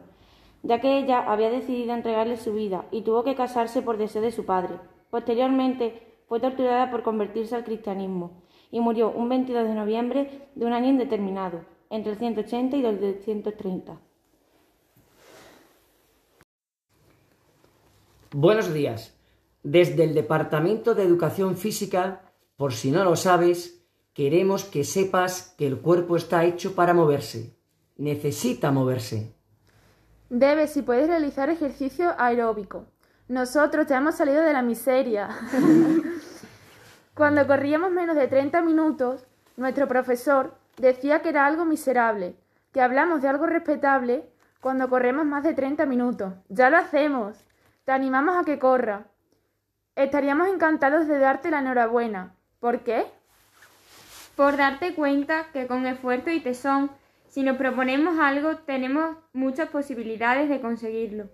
ya 0.65 0.79
que 0.79 0.97
ella 0.97 1.31
había 1.31 1.51
decidido 1.51 1.93
entregarle 1.93 2.37
su 2.37 2.53
vida 2.53 2.85
y 2.91 3.01
tuvo 3.01 3.23
que 3.23 3.35
casarse 3.35 3.83
por 3.83 3.97
deseo 3.97 4.21
de 4.23 4.31
su 4.31 4.45
padre. 4.45 4.79
Posteriormente 5.11 6.01
fue 6.27 6.39
torturada 6.39 6.89
por 6.89 7.03
convertirse 7.03 7.55
al 7.55 7.63
cristianismo 7.63 8.41
y 8.71 8.79
murió 8.79 9.11
un 9.11 9.29
22 9.29 9.67
de 9.67 9.75
noviembre 9.75 10.49
de 10.55 10.65
un 10.65 10.73
año 10.73 10.89
indeterminado, 10.89 11.61
entre 11.91 12.13
el 12.13 12.17
180 12.17 12.77
y 12.77 12.85
el 12.85 13.19
130. 13.21 13.99
Buenos 18.37 18.73
días. 18.73 19.17
Desde 19.63 20.03
el 20.03 20.13
Departamento 20.13 20.93
de 20.93 21.03
Educación 21.03 21.55
Física, 21.55 22.19
por 22.57 22.73
si 22.73 22.91
no 22.91 23.05
lo 23.05 23.15
sabes, 23.15 23.81
queremos 24.13 24.65
que 24.65 24.83
sepas 24.83 25.55
que 25.57 25.65
el 25.65 25.79
cuerpo 25.79 26.17
está 26.17 26.43
hecho 26.43 26.75
para 26.75 26.93
moverse. 26.93 27.55
Necesita 27.95 28.71
moverse. 28.71 29.33
Debes 30.29 30.75
y 30.75 30.81
puedes 30.81 31.07
realizar 31.07 31.49
ejercicio 31.49 32.13
aeróbico. 32.17 32.87
Nosotros 33.29 33.87
ya 33.87 33.99
hemos 33.99 34.15
salido 34.15 34.41
de 34.41 34.51
la 34.51 34.61
miseria. 34.61 35.29
Cuando 37.13 37.47
corríamos 37.47 37.89
menos 37.91 38.17
de 38.17 38.27
30 38.27 38.61
minutos, 38.63 39.23
nuestro 39.55 39.87
profesor 39.87 40.55
decía 40.75 41.21
que 41.21 41.29
era 41.29 41.45
algo 41.45 41.63
miserable, 41.63 42.35
que 42.73 42.81
hablamos 42.81 43.21
de 43.21 43.29
algo 43.29 43.45
respetable 43.45 44.29
cuando 44.59 44.89
corremos 44.89 45.25
más 45.25 45.45
de 45.45 45.53
30 45.53 45.85
minutos. 45.85 46.33
Ya 46.49 46.69
lo 46.69 46.75
hacemos. 46.75 47.44
Te 47.85 47.91
animamos 47.91 48.35
a 48.35 48.43
que 48.43 48.57
corra. 48.57 49.05
Estaríamos 49.95 50.47
encantados 50.47 51.07
de 51.07 51.19
darte 51.19 51.51
la 51.51 51.59
enhorabuena. 51.59 52.35
¿Por 52.59 52.79
qué? 52.79 53.05
Por 54.35 54.57
darte 54.57 54.95
cuenta 54.95 55.45
que 55.53 55.67
con 55.67 55.85
esfuerzo 55.85 56.31
y 56.31 56.39
tesón, 56.39 56.89
si 57.27 57.43
nos 57.43 57.57
proponemos 57.57 58.17
algo, 58.17 58.57
tenemos 58.57 59.15
muchas 59.33 59.69
posibilidades 59.69 60.49
de 60.49 60.61
conseguirlo. 60.61 61.29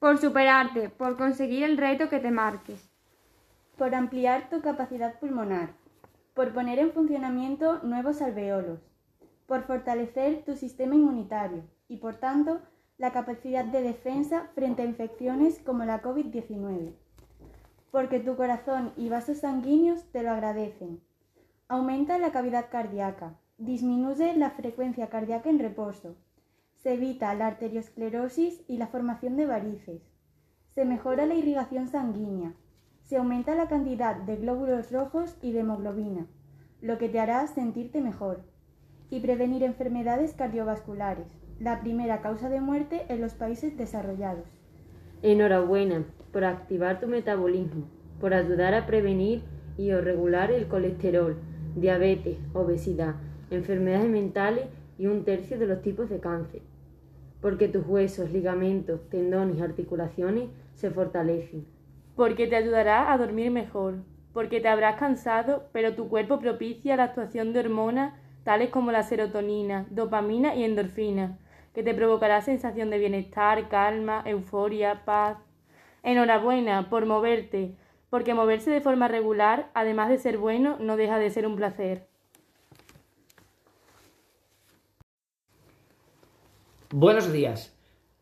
Por 0.00 0.18
superarte, 0.18 0.88
por 0.88 1.16
conseguir 1.16 1.62
el 1.62 1.76
reto 1.76 2.08
que 2.08 2.18
te 2.18 2.32
marques. 2.32 2.90
Por 3.76 3.94
ampliar 3.94 4.50
tu 4.50 4.60
capacidad 4.60 5.20
pulmonar. 5.20 5.74
Por 6.34 6.52
poner 6.52 6.80
en 6.80 6.92
funcionamiento 6.92 7.78
nuevos 7.84 8.20
alveolos. 8.20 8.80
Por 9.46 9.62
fortalecer 9.62 10.42
tu 10.44 10.56
sistema 10.56 10.96
inmunitario 10.96 11.62
y, 11.86 11.98
por 11.98 12.16
tanto, 12.16 12.62
la 12.98 13.12
capacidad 13.12 13.64
de 13.64 13.80
defensa 13.80 14.50
frente 14.54 14.82
a 14.82 14.84
infecciones 14.84 15.60
como 15.60 15.84
la 15.84 16.02
COVID-19, 16.02 16.94
porque 17.92 18.18
tu 18.18 18.36
corazón 18.36 18.92
y 18.96 19.08
vasos 19.08 19.38
sanguíneos 19.38 20.04
te 20.10 20.24
lo 20.24 20.30
agradecen. 20.30 21.00
Aumenta 21.68 22.18
la 22.18 22.32
cavidad 22.32 22.70
cardíaca, 22.70 23.38
disminuye 23.56 24.34
la 24.34 24.50
frecuencia 24.50 25.08
cardíaca 25.08 25.48
en 25.48 25.60
reposo, 25.60 26.16
se 26.76 26.94
evita 26.94 27.32
la 27.34 27.46
arteriosclerosis 27.46 28.62
y 28.66 28.78
la 28.78 28.88
formación 28.88 29.36
de 29.36 29.46
varices, 29.46 30.02
se 30.74 30.84
mejora 30.84 31.24
la 31.24 31.34
irrigación 31.34 31.86
sanguínea, 31.86 32.54
se 33.04 33.16
aumenta 33.16 33.54
la 33.54 33.68
cantidad 33.68 34.16
de 34.16 34.36
glóbulos 34.36 34.90
rojos 34.90 35.36
y 35.40 35.52
de 35.52 35.60
hemoglobina, 35.60 36.26
lo 36.80 36.98
que 36.98 37.08
te 37.08 37.20
hará 37.20 37.46
sentirte 37.46 38.00
mejor, 38.00 38.42
y 39.08 39.20
prevenir 39.20 39.62
enfermedades 39.62 40.34
cardiovasculares, 40.34 41.37
la 41.60 41.80
primera 41.80 42.20
causa 42.20 42.48
de 42.48 42.60
muerte 42.60 43.06
en 43.08 43.20
los 43.20 43.34
países 43.34 43.76
desarrollados. 43.76 44.44
Enhorabuena 45.22 46.04
por 46.32 46.44
activar 46.44 47.00
tu 47.00 47.08
metabolismo, 47.08 47.88
por 48.20 48.34
ayudar 48.34 48.74
a 48.74 48.86
prevenir 48.86 49.42
y 49.76 49.90
o 49.92 50.00
regular 50.00 50.50
el 50.50 50.68
colesterol, 50.68 51.36
diabetes, 51.74 52.38
obesidad, 52.52 53.16
enfermedades 53.50 54.08
mentales 54.08 54.66
y 54.98 55.06
un 55.06 55.24
tercio 55.24 55.58
de 55.58 55.66
los 55.66 55.82
tipos 55.82 56.08
de 56.08 56.20
cáncer. 56.20 56.62
Porque 57.40 57.68
tus 57.68 57.86
huesos, 57.86 58.30
ligamentos, 58.30 59.08
tendones 59.10 59.58
y 59.58 59.62
articulaciones 59.62 60.50
se 60.74 60.90
fortalecen. 60.90 61.66
Porque 62.16 62.46
te 62.46 62.56
ayudará 62.56 63.12
a 63.12 63.18
dormir 63.18 63.50
mejor. 63.50 63.96
Porque 64.32 64.60
te 64.60 64.68
habrás 64.68 64.98
cansado, 64.98 65.68
pero 65.72 65.94
tu 65.94 66.08
cuerpo 66.08 66.38
propicia 66.38 66.96
la 66.96 67.04
actuación 67.04 67.52
de 67.52 67.60
hormonas 67.60 68.14
tales 68.48 68.70
como 68.70 68.92
la 68.92 69.02
serotonina, 69.02 69.86
dopamina 69.90 70.54
y 70.54 70.64
endorfina, 70.64 71.36
que 71.78 71.84
te 71.84 71.94
provocará 71.94 72.42
sensación 72.42 72.90
de 72.90 72.98
bienestar, 72.98 73.68
calma, 73.68 74.24
euforia, 74.26 75.04
paz. 75.04 75.38
Enhorabuena 76.02 76.90
por 76.90 77.06
moverte, 77.06 77.76
porque 78.10 78.34
moverse 78.34 78.68
de 78.72 78.80
forma 78.80 79.06
regular, 79.06 79.70
además 79.74 80.08
de 80.08 80.18
ser 80.18 80.38
bueno, 80.38 80.76
no 80.80 80.96
deja 80.96 81.20
de 81.20 81.30
ser 81.30 81.46
un 81.46 81.54
placer. 81.54 82.08
Buenos 86.90 87.30
días. 87.30 87.72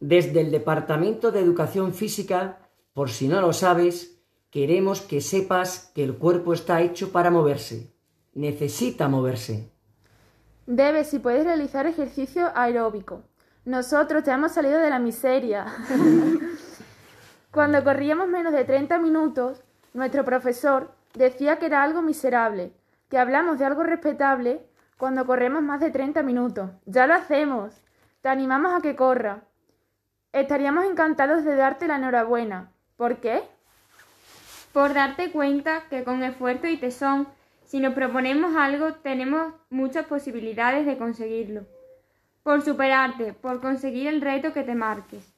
Desde 0.01 0.43
el 0.43 0.51
Departamento 0.51 1.33
de 1.33 1.41
Educación 1.41 1.95
Física, 1.95 2.59
por 2.93 3.09
si 3.09 3.27
no 3.27 3.41
lo 3.41 3.55
sabes, 3.55 4.23
queremos 4.51 5.01
que 5.01 5.23
sepas 5.23 5.91
que 5.95 6.05
el 6.05 6.19
cuerpo 6.19 6.53
está 6.53 6.83
hecho 6.83 7.11
para 7.11 7.31
moverse. 7.31 7.91
Necesita 8.35 9.09
moverse. 9.09 9.71
Debes 10.67 11.15
y 11.15 11.21
puedes 11.21 11.45
realizar 11.45 11.87
ejercicio 11.87 12.51
aeróbico. 12.55 13.23
Nosotros 13.67 14.23
ya 14.23 14.35
hemos 14.35 14.53
salido 14.53 14.79
de 14.79 14.91
la 14.91 15.01
miseria. 15.01 15.67
Cuando 17.51 17.83
corríamos 17.83 18.29
menos 18.29 18.53
de 18.53 18.63
30 18.63 19.01
minutos, 19.01 19.61
nuestro 19.93 20.25
profesor 20.25 20.95
decía 21.15 21.59
que 21.59 21.67
era 21.67 21.83
algo 21.83 22.01
miserable, 22.01 22.73
que 23.11 23.19
hablamos 23.19 23.59
de 23.59 23.65
algo 23.65 23.83
respetable 23.83 24.65
cuando 24.97 25.27
corremos 25.27 25.65
más 25.65 25.81
de 25.81 25.91
30 25.91 26.23
minutos. 26.23 26.71
Ya 26.85 27.09
lo 27.09 27.15
hacemos. 27.15 27.75
Te 28.21 28.29
animamos 28.29 28.73
a 28.73 28.81
que 28.81 28.95
corra. 28.95 29.43
Estaríamos 30.33 30.85
encantados 30.85 31.43
de 31.43 31.57
darte 31.57 31.89
la 31.89 31.97
enhorabuena. 31.97 32.71
¿Por 32.97 33.17
qué? 33.17 33.43
Por 34.73 34.95
darte 34.95 35.33
cuenta 35.33 35.89
que 35.91 36.05
con 36.05 36.23
esfuerzo 36.23 36.69
y 36.69 36.77
tesón, 36.77 37.27
si 37.65 37.81
nos 37.81 37.95
proponemos 37.95 38.55
algo, 38.55 38.93
tenemos 38.93 39.55
muchas 39.71 40.07
posibilidades 40.07 40.87
de 40.87 40.99
conseguirlo 40.99 41.67
por 42.47 42.63
superarte, 42.63 43.33
por 43.33 43.61
conseguir 43.61 44.07
el 44.07 44.21
reto 44.21 44.53
que 44.53 44.63
te 44.63 44.77
marques. 44.77 45.35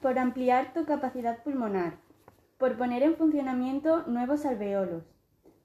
Por 0.00 0.18
ampliar 0.18 0.72
tu 0.74 0.84
capacidad 0.84 1.40
pulmonar, 1.44 1.98
por 2.58 2.76
poner 2.76 3.04
en 3.04 3.14
funcionamiento 3.14 4.02
nuevos 4.08 4.44
alveolos, 4.44 5.04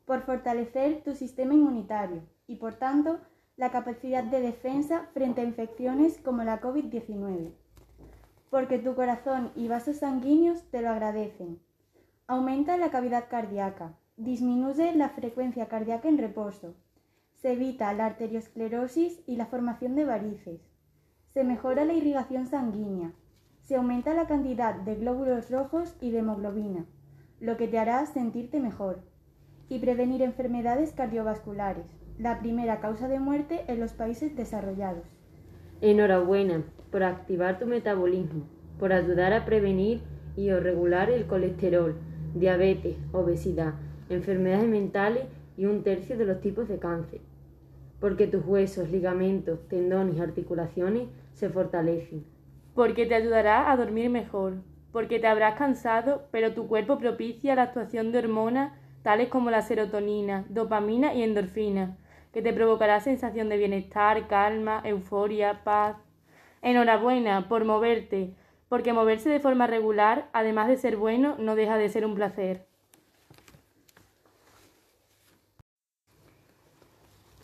por 0.05 0.21
fortalecer 0.21 1.01
tu 1.03 1.15
sistema 1.15 1.55
inmunitario 1.55 2.21
y, 2.45 2.57
por 2.57 2.75
tanto, 2.75 3.19
la 3.57 3.71
capacidad 3.71 4.23
de 4.23 4.39
defensa 4.39 5.09
frente 5.15 5.41
a 5.41 5.45
infecciones 5.45 6.19
como 6.19 6.43
la 6.43 6.61
COVID-19. 6.61 7.53
Porque 8.51 8.77
tu 8.77 8.93
corazón 8.93 9.51
y 9.55 9.67
vasos 9.67 9.97
sanguíneos 9.97 10.61
te 10.69 10.83
lo 10.83 10.91
agradecen. 10.91 11.59
Aumenta 12.27 12.77
la 12.77 12.91
cavidad 12.91 13.29
cardíaca, 13.31 13.97
disminuye 14.15 14.93
la 14.93 15.09
frecuencia 15.09 15.67
cardíaca 15.67 16.07
en 16.07 16.19
reposo, 16.19 16.75
se 17.41 17.53
evita 17.53 17.91
la 17.93 18.05
arteriosclerosis 18.05 19.23
y 19.25 19.35
la 19.35 19.47
formación 19.47 19.95
de 19.95 20.05
varices. 20.05 20.61
Se 21.33 21.43
mejora 21.43 21.85
la 21.85 21.93
irrigación 21.93 22.45
sanguínea. 22.45 23.13
Se 23.63 23.77
aumenta 23.77 24.13
la 24.13 24.27
cantidad 24.27 24.75
de 24.75 24.95
glóbulos 24.95 25.49
rojos 25.49 25.95
y 26.01 26.11
de 26.11 26.19
hemoglobina, 26.19 26.85
lo 27.39 27.57
que 27.57 27.67
te 27.67 27.79
hará 27.79 28.05
sentirte 28.05 28.59
mejor. 28.59 28.99
Y 29.69 29.79
prevenir 29.79 30.21
enfermedades 30.21 30.91
cardiovasculares, 30.91 31.85
la 32.19 32.39
primera 32.39 32.79
causa 32.79 33.07
de 33.07 33.19
muerte 33.19 33.61
en 33.67 33.79
los 33.79 33.93
países 33.93 34.35
desarrollados. 34.35 35.07
Enhorabuena 35.81 36.63
por 36.91 37.01
activar 37.01 37.57
tu 37.57 37.65
metabolismo, 37.65 38.43
por 38.77 38.93
ayudar 38.93 39.33
a 39.33 39.45
prevenir 39.45 40.03
y 40.35 40.51
o 40.51 40.59
regular 40.59 41.09
el 41.09 41.25
colesterol, 41.25 41.95
diabetes, 42.35 42.97
obesidad, 43.13 43.73
enfermedades 44.09 44.67
mentales 44.67 45.23
y 45.57 45.65
un 45.65 45.81
tercio 45.81 46.17
de 46.17 46.25
los 46.25 46.39
tipos 46.39 46.67
de 46.67 46.77
cáncer 46.77 47.30
porque 48.01 48.27
tus 48.27 48.43
huesos, 48.45 48.89
ligamentos, 48.89 49.65
tendones 49.69 50.17
y 50.17 50.19
articulaciones 50.19 51.07
se 51.33 51.49
fortalecen. 51.49 52.25
Porque 52.75 53.05
te 53.05 53.15
ayudará 53.15 53.71
a 53.71 53.77
dormir 53.77 54.09
mejor, 54.09 54.55
porque 54.91 55.19
te 55.19 55.27
habrás 55.27 55.55
cansado, 55.57 56.23
pero 56.31 56.53
tu 56.53 56.67
cuerpo 56.67 56.97
propicia 56.97 57.55
la 57.55 57.63
actuación 57.63 58.11
de 58.11 58.19
hormonas 58.19 58.73
tales 59.03 59.29
como 59.29 59.49
la 59.51 59.61
serotonina, 59.61 60.45
dopamina 60.49 61.13
y 61.13 61.23
endorfina, 61.23 61.97
que 62.33 62.41
te 62.41 62.53
provocará 62.53 62.99
sensación 62.99 63.49
de 63.49 63.57
bienestar, 63.57 64.27
calma, 64.27 64.81
euforia, 64.83 65.63
paz. 65.63 65.97
Enhorabuena 66.61 67.47
por 67.47 67.65
moverte, 67.65 68.35
porque 68.69 68.93
moverse 68.93 69.29
de 69.29 69.39
forma 69.39 69.67
regular, 69.67 70.29
además 70.33 70.67
de 70.67 70.77
ser 70.77 70.97
bueno, 70.97 71.35
no 71.39 71.55
deja 71.55 71.77
de 71.77 71.89
ser 71.89 72.05
un 72.05 72.15
placer. 72.15 72.70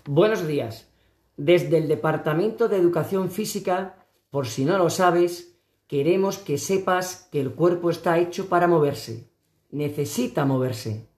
Buenos 0.10 0.48
días. 0.48 0.90
Desde 1.36 1.78
el 1.78 1.90
Departamento 1.90 2.70
de 2.70 2.78
Educación 2.78 3.30
Física, 3.30 3.96
por 4.30 4.48
si 4.48 4.64
no 4.64 4.78
lo 4.78 4.90
sabes, 4.90 5.60
queremos 5.86 6.38
que 6.38 6.58
sepas 6.58 7.28
que 7.30 7.42
el 7.42 7.54
cuerpo 7.54 7.90
está 7.90 8.18
hecho 8.18 8.48
para 8.48 8.70
moverse. 8.70 9.30
Necesita 9.70 10.46
moverse. 10.46 11.10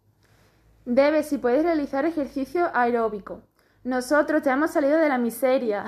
Debes 0.85 1.31
y 1.33 1.37
puedes 1.37 1.61
realizar 1.61 2.05
ejercicio 2.05 2.71
aeróbico. 2.73 3.43
Nosotros 3.83 4.41
ya 4.41 4.53
hemos 4.53 4.71
salido 4.71 4.97
de 4.97 5.07
la 5.07 5.19
miseria. 5.19 5.85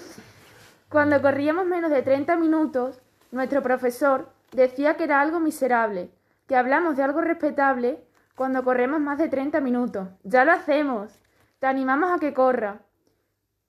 Cuando 0.88 1.20
corríamos 1.20 1.66
menos 1.66 1.90
de 1.90 2.00
30 2.00 2.38
minutos, 2.38 3.02
nuestro 3.32 3.62
profesor 3.62 4.30
decía 4.52 4.96
que 4.96 5.04
era 5.04 5.20
algo 5.20 5.40
miserable, 5.40 6.10
que 6.46 6.56
hablamos 6.56 6.96
de 6.96 7.02
algo 7.02 7.20
respetable 7.20 8.02
cuando 8.34 8.64
corremos 8.64 8.98
más 8.98 9.18
de 9.18 9.28
30 9.28 9.60
minutos. 9.60 10.08
Ya 10.22 10.46
lo 10.46 10.52
hacemos. 10.52 11.12
Te 11.58 11.66
animamos 11.66 12.10
a 12.10 12.18
que 12.18 12.34
corra. 12.34 12.80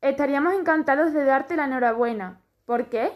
Estaríamos 0.02 0.54
encantados 0.54 1.14
de 1.14 1.26
darte 1.26 1.56
la 1.56 1.66
enhorabuena. 1.66 2.40
¿Por 2.66 2.86
qué? 2.88 3.12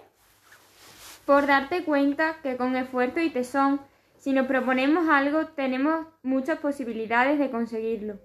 por 1.26 1.48
darte 1.48 1.86
cuenta 1.86 2.36
que 2.42 2.58
con 2.58 2.76
esfuerzo 2.76 3.20
y 3.22 3.30
tesón, 3.30 3.80
si 4.18 4.34
nos 4.34 4.48
proponemos 4.48 5.08
algo, 5.08 5.48
tenemos 5.48 6.06
muchas 6.22 6.60
posibilidades 6.60 7.40
de 7.40 7.50
conseguirlo. 7.50 8.20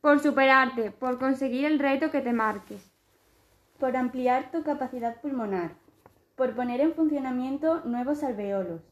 Por 0.00 0.20
superarte, 0.20 0.90
por 0.90 1.18
conseguir 1.18 1.64
el 1.64 1.78
reto 1.78 2.10
que 2.10 2.20
te 2.20 2.32
marques. 2.32 2.92
Por 3.78 3.96
ampliar 3.96 4.50
tu 4.50 4.62
capacidad 4.62 5.20
pulmonar. 5.20 5.72
Por 6.36 6.54
poner 6.54 6.80
en 6.80 6.94
funcionamiento 6.94 7.82
nuevos 7.84 8.22
alveolos. 8.22 8.82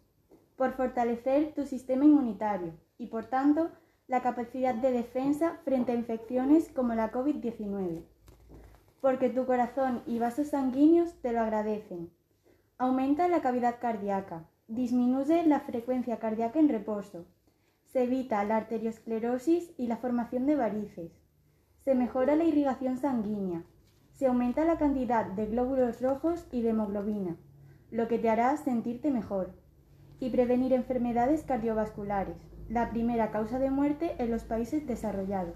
Por 0.56 0.72
fortalecer 0.72 1.52
tu 1.54 1.64
sistema 1.64 2.04
inmunitario 2.04 2.72
y, 2.98 3.06
por 3.06 3.26
tanto, 3.26 3.70
la 4.08 4.22
capacidad 4.22 4.74
de 4.74 4.92
defensa 4.92 5.58
frente 5.64 5.92
a 5.92 5.96
infecciones 5.96 6.70
como 6.70 6.94
la 6.94 7.10
COVID-19. 7.10 8.02
Porque 9.00 9.30
tu 9.30 9.46
corazón 9.46 10.02
y 10.06 10.18
vasos 10.18 10.48
sanguíneos 10.48 11.14
te 11.22 11.32
lo 11.32 11.40
agradecen. 11.40 12.10
Aumenta 12.78 13.26
la 13.26 13.40
cavidad 13.40 13.80
cardíaca, 13.80 14.48
disminuye 14.68 15.44
la 15.46 15.60
frecuencia 15.60 16.18
cardíaca 16.18 16.60
en 16.60 16.68
reposo, 16.68 17.26
se 17.86 18.04
evita 18.04 18.44
la 18.44 18.58
arteriosclerosis 18.58 19.72
y 19.76 19.86
la 19.86 19.96
formación 19.96 20.46
de 20.46 20.56
varices, 20.56 21.12
se 21.84 21.94
mejora 21.94 22.36
la 22.36 22.44
irrigación 22.44 22.98
sanguínea, 22.98 23.64
se 24.12 24.26
aumenta 24.26 24.64
la 24.64 24.76
cantidad 24.76 25.26
de 25.26 25.46
glóbulos 25.46 26.00
rojos 26.00 26.46
y 26.52 26.62
de 26.62 26.70
hemoglobina, 26.70 27.36
lo 27.90 28.08
que 28.08 28.18
te 28.18 28.28
hará 28.28 28.56
sentirte 28.56 29.10
mejor, 29.10 29.54
y 30.18 30.30
prevenir 30.30 30.72
enfermedades 30.72 31.44
cardiovasculares, 31.44 32.36
la 32.68 32.90
primera 32.90 33.30
causa 33.30 33.58
de 33.58 33.70
muerte 33.70 34.16
en 34.18 34.30
los 34.30 34.44
países 34.44 34.86
desarrollados. 34.86 35.54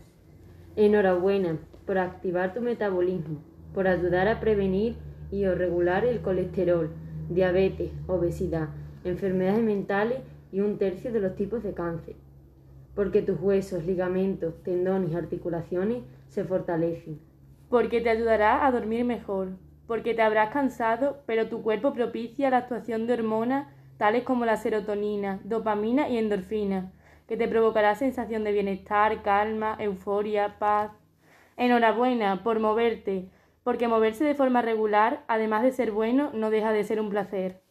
Enhorabuena 0.77 1.59
por 1.87 1.99
activar 1.99 2.55
tu 2.55 2.61
metabolismo, 2.61 3.43
por 3.75 3.89
ayudar 3.89 4.29
a 4.29 4.41
prevenir 4.41 4.97
y 5.31 5.45
o 5.45 5.55
regular 5.55 6.05
el 6.05 6.21
colesterol, 6.21 6.91
diabetes, 7.29 7.91
obesidad, 8.07 8.69
enfermedades 9.05 9.63
mentales 9.63 10.19
y 10.53 10.61
un 10.61 10.79
tercio 10.79 11.13
de 11.13 11.21
los 11.21 11.35
tipos 11.35 11.63
de 11.63 11.75
cáncer. 11.75 12.17
Porque 12.95 13.23
tus 13.23 13.41
huesos, 13.41 13.85
ligamentos, 13.85 14.63
tendones 14.63 15.13
y 15.13 15.15
articulaciones 15.15 16.03
se 16.29 16.45
fortalecen. 16.45 17.21
Porque 17.69 18.01
te 18.01 18.11
ayudará 18.11 18.67
a 18.67 18.73
dormir 18.73 19.05
mejor. 19.05 19.51
Porque 19.87 20.15
te 20.15 20.23
habrás 20.23 20.53
cansado, 20.53 21.19
pero 21.27 21.49
tu 21.49 21.63
cuerpo 21.63 21.93
propicia 21.93 22.51
la 22.51 22.59
actuación 22.59 23.07
de 23.07 23.15
hormonas 23.15 23.67
tales 24.01 24.23
como 24.23 24.47
la 24.47 24.57
serotonina, 24.57 25.41
dopamina 25.45 26.09
y 26.09 26.17
endorfina, 26.17 26.91
que 27.31 27.37
te 27.37 27.47
provocará 27.47 27.95
sensación 27.95 28.43
de 28.43 28.51
bienestar, 28.51 29.23
calma, 29.23 29.77
euforia, 29.79 30.59
paz. 30.59 30.91
Enhorabuena 31.57 32.43
por 32.43 32.59
moverte, 32.59 33.29
porque 33.63 33.87
moverse 33.87 34.25
de 34.25 34.35
forma 34.35 34.63
regular, 34.63 35.23
además 35.29 35.63
de 35.63 35.71
ser 35.71 35.93
bueno, 35.93 36.33
no 36.35 36.51
deja 36.51 36.73
de 36.73 36.83
ser 36.83 37.01
un 37.01 37.09
placer. 37.09 37.63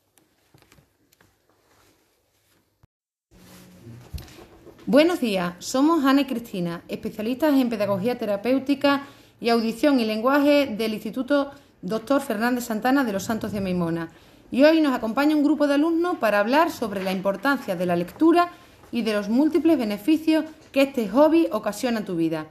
Buenos 4.85 5.19
días, 5.19 5.55
somos 5.59 6.05
Ana 6.05 6.21
y 6.21 6.25
Cristina, 6.25 6.83
especialistas 6.87 7.53
en 7.53 7.69
pedagogía 7.69 8.17
terapéutica 8.17 9.01
y 9.41 9.49
audición 9.49 9.99
y 9.99 10.05
lenguaje 10.05 10.67
del 10.67 10.93
Instituto 10.93 11.51
Dr. 11.81 12.21
Fernández 12.21 12.63
Santana 12.63 13.03
de 13.03 13.11
los 13.11 13.23
Santos 13.23 13.51
de 13.51 13.59
Maimona. 13.59 14.07
Y 14.51 14.63
hoy 14.63 14.79
nos 14.79 14.93
acompaña 14.93 15.35
un 15.35 15.43
grupo 15.43 15.67
de 15.67 15.73
alumnos 15.73 16.17
para 16.17 16.39
hablar 16.39 16.71
sobre 16.71 17.03
la 17.03 17.11
importancia 17.11 17.75
de 17.75 17.85
la 17.85 17.97
lectura 17.97 18.53
y 18.91 19.01
de 19.01 19.13
los 19.13 19.29
múltiples 19.29 19.77
beneficios 19.77 20.45
que 20.71 20.83
este 20.83 21.07
hobby 21.09 21.47
ocasiona 21.51 21.99
en 21.99 22.05
tu 22.05 22.15
vida. 22.15 22.45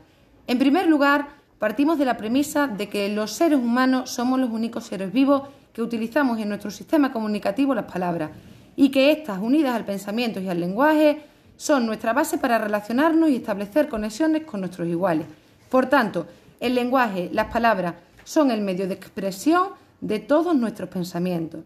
En 0.46 0.58
primer 0.58 0.86
lugar, 0.86 1.28
partimos 1.58 1.98
de 1.98 2.04
la 2.04 2.16
premisa 2.16 2.66
de 2.66 2.88
que 2.88 3.08
los 3.08 3.32
seres 3.32 3.58
humanos 3.58 4.10
somos 4.10 4.38
los 4.38 4.50
únicos 4.50 4.84
seres 4.84 5.12
vivos 5.12 5.42
que 5.72 5.82
utilizamos 5.82 6.38
en 6.38 6.48
nuestro 6.48 6.70
sistema 6.70 7.12
comunicativo 7.12 7.74
las 7.74 7.90
palabras 7.90 8.30
y 8.76 8.90
que 8.90 9.10
éstas, 9.10 9.38
unidas 9.40 9.74
al 9.74 9.84
pensamiento 9.84 10.40
y 10.40 10.48
al 10.48 10.60
lenguaje, 10.60 11.22
son 11.56 11.86
nuestra 11.86 12.12
base 12.12 12.38
para 12.38 12.58
relacionarnos 12.58 13.30
y 13.30 13.36
establecer 13.36 13.88
conexiones 13.88 14.44
con 14.44 14.60
nuestros 14.60 14.86
iguales. 14.86 15.26
Por 15.68 15.86
tanto, 15.86 16.26
el 16.60 16.74
lenguaje, 16.74 17.28
las 17.32 17.52
palabras, 17.52 17.94
son 18.24 18.50
el 18.50 18.60
medio 18.60 18.86
de 18.86 18.94
expresión 18.94 19.70
de 20.00 20.20
todos 20.20 20.54
nuestros 20.54 20.88
pensamientos. 20.88 21.60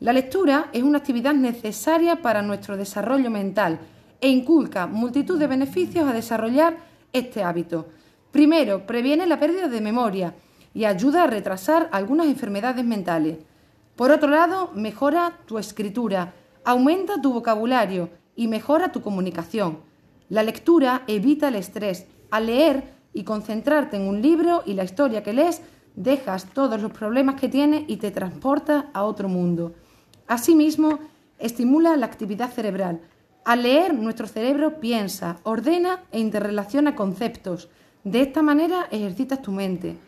La 0.00 0.12
lectura 0.12 0.68
es 0.72 0.82
una 0.82 0.98
actividad 0.98 1.34
necesaria 1.34 2.16
para 2.16 2.42
nuestro 2.42 2.76
desarrollo 2.76 3.30
mental 3.30 3.80
e 4.24 4.28
inculca 4.28 4.86
multitud 4.86 5.38
de 5.38 5.46
beneficios 5.46 6.08
a 6.08 6.14
desarrollar 6.14 6.78
este 7.12 7.42
hábito. 7.42 7.88
Primero, 8.32 8.86
previene 8.86 9.26
la 9.26 9.38
pérdida 9.38 9.68
de 9.68 9.82
memoria 9.82 10.34
y 10.72 10.86
ayuda 10.86 11.24
a 11.24 11.26
retrasar 11.26 11.90
algunas 11.92 12.28
enfermedades 12.28 12.86
mentales. 12.86 13.36
Por 13.96 14.10
otro 14.10 14.30
lado, 14.30 14.70
mejora 14.74 15.40
tu 15.44 15.58
escritura, 15.58 16.32
aumenta 16.64 17.20
tu 17.20 17.34
vocabulario 17.34 18.08
y 18.34 18.48
mejora 18.48 18.92
tu 18.92 19.02
comunicación. 19.02 19.80
La 20.30 20.42
lectura 20.42 21.02
evita 21.06 21.48
el 21.48 21.56
estrés. 21.56 22.06
Al 22.30 22.46
leer 22.46 22.94
y 23.12 23.24
concentrarte 23.24 23.98
en 23.98 24.08
un 24.08 24.22
libro 24.22 24.62
y 24.64 24.72
la 24.72 24.84
historia 24.84 25.22
que 25.22 25.34
lees, 25.34 25.60
dejas 25.96 26.46
todos 26.46 26.80
los 26.80 26.92
problemas 26.92 27.38
que 27.38 27.50
tienes 27.50 27.84
y 27.88 27.98
te 27.98 28.10
transporta 28.10 28.88
a 28.94 29.04
otro 29.04 29.28
mundo. 29.28 29.74
Asimismo, 30.28 30.98
estimula 31.38 31.94
la 31.98 32.06
actividad 32.06 32.50
cerebral. 32.50 33.02
Al 33.44 33.62
leer, 33.62 33.92
nuestro 33.92 34.26
cerebro 34.26 34.80
piensa, 34.80 35.36
ordena 35.42 36.00
e 36.12 36.18
interrelaciona 36.18 36.96
conceptos. 36.96 37.68
De 38.02 38.22
esta 38.22 38.40
manera 38.40 38.86
ejercitas 38.90 39.42
tu 39.42 39.52
mente. 39.52 39.98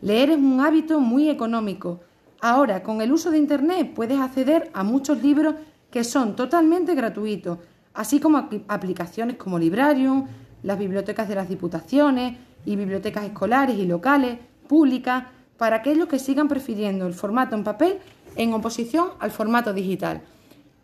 Leer 0.00 0.30
es 0.30 0.38
un 0.38 0.62
hábito 0.62 0.98
muy 0.98 1.28
económico. 1.28 2.00
Ahora, 2.40 2.82
con 2.82 3.02
el 3.02 3.12
uso 3.12 3.30
de 3.30 3.36
Internet, 3.36 3.92
puedes 3.94 4.18
acceder 4.18 4.70
a 4.72 4.82
muchos 4.82 5.22
libros 5.22 5.56
que 5.90 6.04
son 6.04 6.36
totalmente 6.36 6.94
gratuitos, 6.94 7.58
así 7.92 8.18
como 8.18 8.48
aplicaciones 8.66 9.36
como 9.36 9.58
Librarium, 9.58 10.26
las 10.62 10.78
bibliotecas 10.78 11.28
de 11.28 11.34
las 11.34 11.50
diputaciones 11.50 12.38
y 12.64 12.76
bibliotecas 12.76 13.24
escolares 13.24 13.76
y 13.76 13.84
locales, 13.84 14.38
públicas, 14.68 15.24
para 15.58 15.76
aquellos 15.76 16.08
que 16.08 16.18
sigan 16.18 16.48
prefiriendo 16.48 17.06
el 17.06 17.12
formato 17.12 17.56
en 17.56 17.64
papel 17.64 17.98
en 18.36 18.54
oposición 18.54 19.08
al 19.18 19.30
formato 19.30 19.74
digital. 19.74 20.22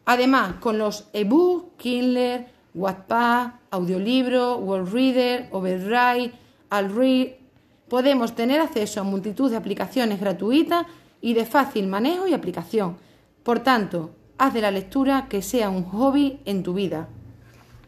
Además, 0.05 0.55
con 0.61 0.79
los 0.79 1.09
ebooks, 1.13 1.77
Kindle, 1.77 2.49
Wattpad, 2.75 3.53
audiolibro, 3.71 4.85
Reader, 4.85 5.49
Override, 5.53 6.33
Alread, 6.71 7.29
podemos 7.89 8.35
tener 8.35 8.61
acceso 8.61 9.01
a 9.01 9.05
multitud 9.05 9.51
de 9.51 9.57
aplicaciones 9.57 10.19
gratuitas 10.19 10.87
y 11.21 11.35
de 11.35 11.45
fácil 11.45 11.87
manejo 11.87 12.27
y 12.27 12.35
aplicación. 12.35 12.97
Por 13.43 13.61
tanto, 13.61 14.11
haz 14.39 14.55
de 14.55 14.63
la 14.63 14.71
lectura 14.71 15.27
que 15.29 15.43
sea 15.43 15.71
un 15.71 15.85
hobby 15.85 16.41
en 16.45 16.63
tu 16.63 16.75
vida. 16.75 17.09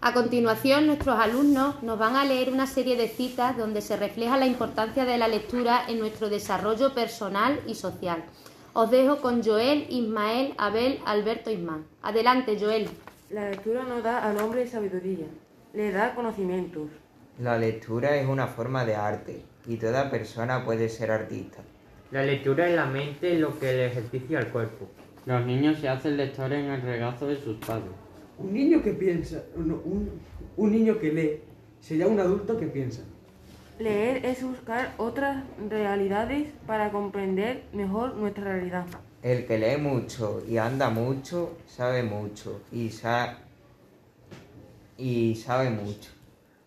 A 0.00 0.12
continuación, 0.12 0.86
nuestros 0.86 1.18
alumnos 1.18 1.82
nos 1.82 1.98
van 1.98 2.16
a 2.16 2.26
leer 2.26 2.52
una 2.52 2.66
serie 2.66 2.94
de 2.96 3.08
citas 3.08 3.56
donde 3.56 3.80
se 3.80 3.96
refleja 3.96 4.36
la 4.36 4.46
importancia 4.46 5.06
de 5.06 5.16
la 5.16 5.28
lectura 5.28 5.82
en 5.88 5.98
nuestro 5.98 6.28
desarrollo 6.28 6.92
personal 6.92 7.58
y 7.66 7.74
social. 7.74 8.22
Os 8.76 8.90
dejo 8.90 9.20
con 9.20 9.40
Joel, 9.40 9.86
Ismael, 9.88 10.52
Abel, 10.58 10.98
Alberto 11.06 11.48
Ismán. 11.48 11.84
Adelante, 12.02 12.58
Joel. 12.58 12.88
La 13.30 13.48
lectura 13.48 13.84
nos 13.84 14.02
da 14.02 14.28
al 14.28 14.36
hombre 14.40 14.66
sabiduría, 14.66 15.26
le 15.72 15.92
da 15.92 16.12
conocimientos. 16.12 16.88
La 17.38 17.56
lectura 17.56 18.16
es 18.16 18.26
una 18.26 18.48
forma 18.48 18.84
de 18.84 18.96
arte 18.96 19.44
y 19.68 19.76
toda 19.76 20.10
persona 20.10 20.64
puede 20.64 20.88
ser 20.88 21.12
artista. 21.12 21.62
La 22.10 22.24
lectura 22.24 22.68
es 22.68 22.74
la 22.74 22.86
mente 22.86 23.38
lo 23.38 23.56
que 23.60 23.66
le 23.66 23.86
ejercicia 23.86 24.40
al 24.40 24.48
cuerpo. 24.48 24.88
Los 25.24 25.46
niños 25.46 25.78
se 25.78 25.88
hacen 25.88 26.16
lectores 26.16 26.64
en 26.64 26.72
el 26.72 26.82
regazo 26.82 27.28
de 27.28 27.36
sus 27.36 27.58
padres. 27.58 27.92
Un 28.38 28.52
niño 28.52 28.82
que 28.82 28.92
piensa, 28.94 29.40
un, 29.54 30.20
un 30.56 30.72
niño 30.72 30.98
que 30.98 31.12
lee, 31.12 31.42
sería 31.78 32.08
un 32.08 32.18
adulto 32.18 32.58
que 32.58 32.66
piensa. 32.66 33.04
Leer 33.78 34.24
es 34.24 34.44
buscar 34.44 34.94
otras 34.98 35.42
realidades 35.68 36.52
para 36.64 36.92
comprender 36.92 37.64
mejor 37.72 38.14
nuestra 38.14 38.44
realidad. 38.44 38.86
El 39.20 39.46
que 39.46 39.58
lee 39.58 39.78
mucho 39.78 40.44
y 40.48 40.58
anda 40.58 40.90
mucho, 40.90 41.58
sabe 41.66 42.04
mucho 42.04 42.60
y, 42.70 42.92
y 44.96 45.34
sabe 45.34 45.70
mucho. 45.70 46.10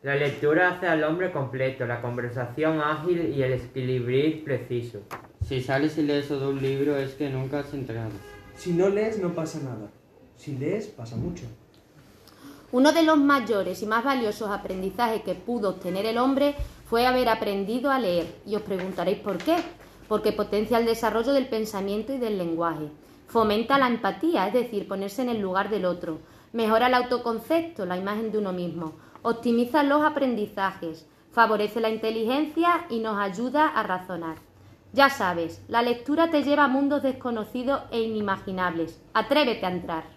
La 0.04 0.16
lectura 0.16 0.72
hace 0.72 0.88
al 0.88 1.04
hombre 1.06 1.32
completo, 1.32 1.86
la 1.88 2.02
conversación 2.02 2.82
ágil 2.82 3.34
y 3.34 3.42
el 3.42 3.54
equilibrio 3.54 4.44
preciso. 4.44 5.00
Si 5.48 5.62
sales 5.62 5.98
y 5.98 6.04
lees 6.04 6.28
todo 6.28 6.50
un 6.50 6.62
libro 6.62 6.98
es 6.98 7.14
que 7.14 7.30
nunca 7.30 7.60
has 7.60 7.74
entrado. 7.74 8.12
Si 8.58 8.74
no 8.74 8.90
lees 8.90 9.18
no 9.20 9.34
pasa 9.34 9.60
nada. 9.60 9.90
Si 10.36 10.58
lees 10.58 10.88
pasa 10.88 11.16
mucho. 11.16 11.46
Uno 12.72 12.92
de 12.92 13.04
los 13.04 13.18
mayores 13.18 13.82
y 13.82 13.86
más 13.86 14.04
valiosos 14.04 14.50
aprendizajes 14.50 15.24
que 15.24 15.36
pudo 15.36 15.70
obtener 15.70 16.06
el 16.06 16.18
hombre 16.18 16.56
fue 16.90 17.06
haber 17.06 17.30
aprendido 17.30 17.92
a 17.92 18.00
leer. 18.00 18.42
Y 18.46 18.56
os 18.56 18.62
preguntaréis 18.62 19.20
por 19.20 19.38
qué. 19.38 19.58
Porque 20.08 20.32
potencia 20.32 20.78
el 20.78 20.86
desarrollo 20.86 21.34
del 21.34 21.48
pensamiento 21.48 22.14
y 22.14 22.18
del 22.18 22.38
lenguaje. 22.38 22.90
Fomenta 23.28 23.78
la 23.78 23.88
empatía, 23.88 24.48
es 24.48 24.54
decir, 24.54 24.88
ponerse 24.88 25.22
en 25.22 25.30
el 25.30 25.42
lugar 25.42 25.70
del 25.70 25.86
otro. 25.86 26.20
Mejora 26.54 26.88
el 26.88 26.94
autoconcepto, 26.94 27.86
la 27.86 27.98
imagen 27.98 28.32
de 28.32 28.38
uno 28.38 28.54
mismo 28.54 28.94
optimiza 29.28 29.84
los 29.84 30.04
aprendizajes, 30.04 31.06
favorece 31.32 31.82
la 31.82 31.90
inteligencia 31.90 32.86
y 32.90 33.00
nos 33.00 33.18
ayuda 33.20 33.68
a 33.68 33.84
razonar. 33.84 34.38
Ya 34.94 35.10
sabes, 35.10 35.62
la 35.68 35.82
lectura 35.82 36.32
te 36.32 36.44
lleva 36.44 36.64
a 36.64 36.70
mundos 36.70 37.04
desconocidos 37.04 37.82
e 37.92 38.00
inimaginables. 38.00 39.02
Atrévete 39.14 39.66
a 39.66 39.72
entrar. 39.72 40.17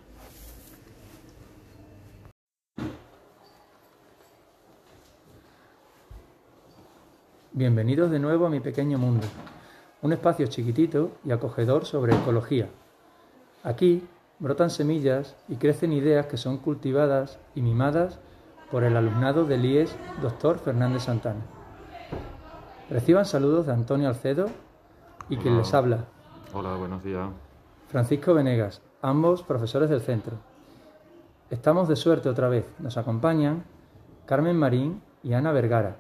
Bienvenidos 7.53 8.13
de 8.13 8.21
nuevo 8.21 8.47
a 8.47 8.49
mi 8.49 8.61
pequeño 8.61 8.97
mundo, 8.97 9.27
un 10.03 10.13
espacio 10.13 10.47
chiquitito 10.47 11.11
y 11.25 11.33
acogedor 11.33 11.85
sobre 11.85 12.15
ecología. 12.15 12.69
Aquí 13.65 14.07
brotan 14.39 14.71
semillas 14.71 15.35
y 15.49 15.57
crecen 15.57 15.93
ideas 15.93 16.27
que 16.27 16.37
son 16.37 16.59
cultivadas 16.59 17.41
y 17.57 17.63
mimadas 17.63 18.21
por 18.71 18.85
el 18.85 18.97
alumnado 18.97 19.47
del 19.47 19.65
IES 19.65 19.97
Dr. 20.23 20.61
Fernández 20.61 21.03
Santana. 21.03 21.41
Reciban 22.89 23.25
saludos 23.25 23.67
de 23.67 23.73
Antonio 23.73 24.07
Alcedo 24.07 24.47
y 25.29 25.37
quien 25.37 25.59
les 25.59 25.75
habla, 25.75 26.05
Hola, 26.55 26.77
buenos 26.77 27.03
días. 27.03 27.31
Francisco 27.89 28.33
Venegas, 28.33 28.81
ambos 29.03 29.43
profesores 29.43 29.91
del 29.91 30.03
centro. 30.03 30.37
Estamos 31.51 31.89
de 31.89 31.97
suerte 31.97 32.29
otra 32.29 32.49
vez. 32.49 32.71
Nos 32.79 32.97
acompañan 32.97 33.65
Carmen 34.25 34.57
Marín 34.57 35.03
y 35.25 35.33
Ana 35.33 35.51
Vergara, 35.51 35.97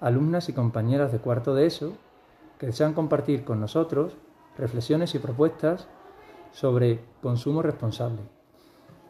alumnas 0.00 0.48
y 0.48 0.52
compañeras 0.52 1.12
de 1.12 1.18
cuarto 1.18 1.54
de 1.54 1.66
ESO, 1.66 1.92
que 2.58 2.66
desean 2.66 2.94
compartir 2.94 3.44
con 3.44 3.60
nosotros 3.60 4.16
reflexiones 4.56 5.14
y 5.14 5.18
propuestas 5.18 5.88
sobre 6.52 7.00
consumo 7.22 7.62
responsable. 7.62 8.20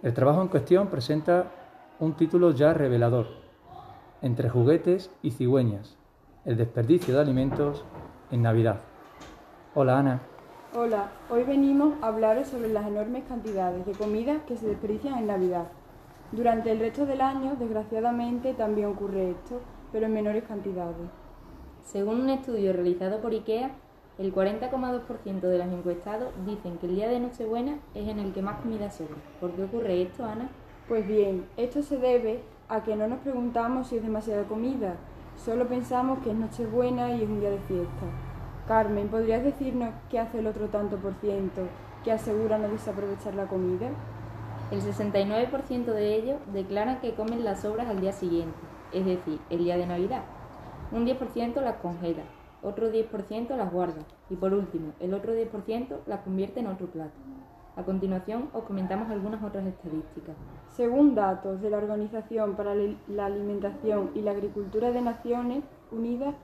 El 0.03 0.15
trabajo 0.15 0.43
en 0.43 0.49
cuestión 0.49 0.89
presenta 0.89 1.51
un 1.99 2.15
título 2.15 2.53
ya 2.53 2.75
revelador, 2.75 3.27
Entre 4.23 4.49
juguetes 4.49 5.11
y 5.23 5.31
cigüeñas, 5.31 5.97
el 6.45 6.57
desperdicio 6.57 7.15
de 7.15 7.21
alimentos 7.21 7.85
en 8.31 8.43
Navidad. 8.43 8.81
Hola 9.75 9.99
Ana. 9.99 10.21
Hola, 10.75 11.11
hoy 11.31 11.43
venimos 11.43 11.95
a 12.01 12.09
hablaros 12.09 12.49
sobre 12.49 12.73
las 12.73 12.87
enormes 12.87 13.25
cantidades 13.29 13.85
de 13.87 13.93
comida 13.93 14.45
que 14.47 14.57
se 14.57 14.67
desperdician 14.69 15.19
en 15.19 15.27
Navidad. 15.27 15.67
Durante 16.33 16.71
el 16.71 16.79
resto 16.79 17.07
del 17.07 17.21
año, 17.21 17.57
desgraciadamente, 17.59 18.55
también 18.55 18.89
ocurre 18.89 19.31
esto, 19.31 19.61
pero 19.93 20.07
en 20.07 20.15
menores 20.15 20.45
cantidades. 20.45 21.09
Según 21.85 22.21
un 22.21 22.31
estudio 22.31 22.73
realizado 22.73 23.21
por 23.21 23.33
IKEA, 23.33 23.71
el 24.19 24.35
40,2% 24.35 25.41
de 25.41 25.59
los 25.59 25.67
encuestados 25.67 26.29
dicen 26.45 26.79
que 26.79 26.87
el 26.87 26.97
día 26.97 27.09
de 27.09 27.21
Nochebuena 27.21 27.79
es 27.95 28.07
en 28.07 28.19
el 28.19 28.33
que 28.33 28.43
más 28.43 28.61
comida 28.61 28.91
sobra. 28.91 29.17
¿Por 29.41 29.53
qué 29.53 29.65
ocurre 29.65 30.03
esto, 30.03 30.25
Ana? 30.25 30.51
Pues 30.89 31.07
bien, 31.07 31.47
esto 31.57 31.83
se 31.83 31.97
debe 31.97 32.43
a 32.69 32.83
que 32.83 32.97
no 32.97 33.09
nos 33.09 33.21
preguntamos 33.21 33.89
si 33.89 33.97
es 33.97 34.03
demasiada 34.03 34.45
comida, 34.45 34.97
solo 35.37 35.67
pensamos 35.67 36.19
que 36.21 36.31
es 36.31 36.37
Nochebuena 36.37 37.13
y 37.13 37.23
es 37.23 37.29
un 37.29 37.41
día 37.41 37.51
de 37.51 37.61
fiesta. 37.61 38.07
Carmen, 38.69 39.09
¿podrías 39.09 39.43
decirnos 39.43 39.91
qué 40.11 40.21
hace 40.21 40.39
el 40.39 40.47
otro 40.47 40.69
tanto 40.69 40.97
por 40.97 41.15
ciento 41.15 41.63
que 42.05 42.13
asegura 42.13 42.59
no 42.59 42.69
desaprovechar 42.69 43.35
la 43.35 43.47
comida? 43.47 43.89
El 44.71 44.83
69% 44.83 45.85
de 45.87 46.15
ellos 46.15 46.37
declaran 46.53 47.01
que 47.01 47.15
comen 47.15 47.43
las 47.43 47.63
sobras 47.63 47.89
al 47.89 48.01
día 48.01 48.13
siguiente, 48.13 48.57
es 48.93 49.05
decir, 49.05 49.41
el 49.51 49.59
día 49.59 49.77
de 49.77 49.87
Navidad. 49.87 50.23
Un 50.93 51.07
10% 51.07 51.61
las 51.61 51.77
congela, 51.77 52.25
otro 52.63 52.93
10% 52.93 53.57
las 53.57 53.73
guarda 53.73 54.03
y 54.29 54.37
por 54.37 54.53
último, 54.53 54.93
el 55.01 55.15
otro 55.15 55.35
10% 55.35 55.99
las 56.07 56.21
convierte 56.21 56.61
en 56.61 56.67
otro 56.67 56.89
plato. 56.89 57.19
A 57.77 57.85
continuación 57.85 58.51
os 58.53 58.65
comentamos 58.65 59.11
algunas 59.11 59.43
otras 59.43 59.65
estadísticas. 59.65 60.35
Según 60.69 61.15
datos 61.15 61.61
de 61.61 61.71
la 61.71 61.79
Organización 61.79 62.57
para 62.57 62.75
la 62.75 63.27
Alimentación 63.27 64.11
y 64.15 64.23
la 64.23 64.33
Agricultura 64.33 64.91
de 64.91 65.01
Naciones 65.01 65.65
Unidas, 65.93 66.35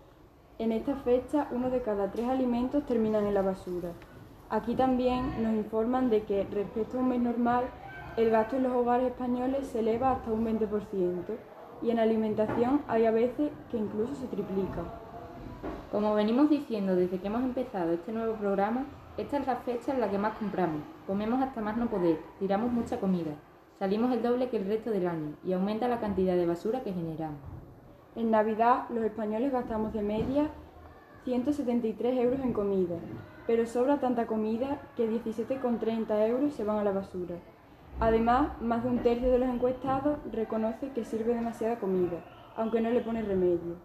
en 0.59 0.73
esta 0.73 0.95
fecha 0.97 1.49
uno 1.51 1.69
de 1.69 1.83
cada 1.83 2.11
tres 2.11 2.29
alimentos 2.29 2.87
terminan 2.87 3.27
en 3.27 3.35
la 3.35 3.43
basura. 3.43 3.91
Aquí 4.49 4.77
también 4.77 5.43
nos 5.43 5.53
informan 5.55 6.09
de 6.09 6.23
que 6.23 6.45
respecto 6.45 6.97
a 6.97 7.01
un 7.01 7.09
mes 7.09 7.21
normal, 7.21 7.65
el 8.17 8.31
gasto 8.31 8.57
en 8.57 8.63
los 8.63 8.73
hogares 8.73 9.09
españoles 9.09 9.67
se 9.67 9.81
eleva 9.81 10.13
hasta 10.13 10.33
un 10.33 10.47
20% 10.47 11.25
y 11.83 11.91
en 11.91 11.99
alimentación 11.99 12.83
hay 12.89 13.07
a 13.07 13.11
veces 13.11 13.51
que 13.71 13.77
incluso 13.77 14.15
se 14.15 14.27
triplica. 14.27 14.83
Como 15.91 16.15
venimos 16.15 16.51
diciendo 16.51 16.95
desde 16.95 17.19
que 17.19 17.27
hemos 17.27 17.43
empezado 17.43 17.93
este 17.93 18.13
nuevo 18.13 18.35
programa, 18.35 18.85
esta 19.17 19.39
es 19.39 19.47
la 19.47 19.57
fecha 19.57 19.95
en 19.95 20.01
la 20.01 20.11
que 20.11 20.19
más 20.19 20.37
compramos, 20.39 20.83
comemos 21.07 21.41
hasta 21.41 21.61
más 21.61 21.77
no 21.77 21.87
poder, 21.87 22.19
tiramos 22.39 22.73
mucha 22.73 23.01
comida, 23.01 23.33
salimos 23.79 24.13
el 24.13 24.23
doble 24.23 24.49
que 24.49 24.59
el 24.59 24.67
resto 24.67 24.91
del 24.91 25.07
año 25.07 25.35
y 25.45 25.53
aumenta 25.53 25.89
la 25.89 26.01
cantidad 26.01 26.37
de 26.37 26.47
basura 26.47 26.83
que 26.83 26.93
generamos. 26.93 27.41
En 28.15 28.31
Navidad 28.31 28.89
los 28.91 29.05
españoles 29.05 29.53
gastamos 29.53 29.93
de 29.93 30.03
media 30.03 30.51
173 31.25 32.19
euros 32.19 32.41
en 32.41 32.53
comida, 32.53 32.97
pero 33.47 33.67
sobra 33.67 33.99
tanta 33.99 34.27
comida 34.27 34.81
que 34.97 35.09
17,30 35.09 36.29
euros 36.29 36.53
se 36.53 36.65
van 36.65 36.79
a 36.79 36.85
la 36.85 36.93
basura. 36.93 37.37
Además, 37.99 38.61
más 38.61 38.83
de 38.83 38.91
un 38.91 38.99
tercio 38.99 39.31
de 39.31 39.39
los 39.39 39.49
encuestados 39.49 40.19
reconoce 40.31 40.91
que 40.91 41.05
sirve 41.05 41.35
demasiada 41.35 41.79
comida, 41.79 42.19
aunque 42.55 42.83
no 42.83 42.91
le 42.91 43.01
pone 43.01 43.23
remedio. 43.23 43.77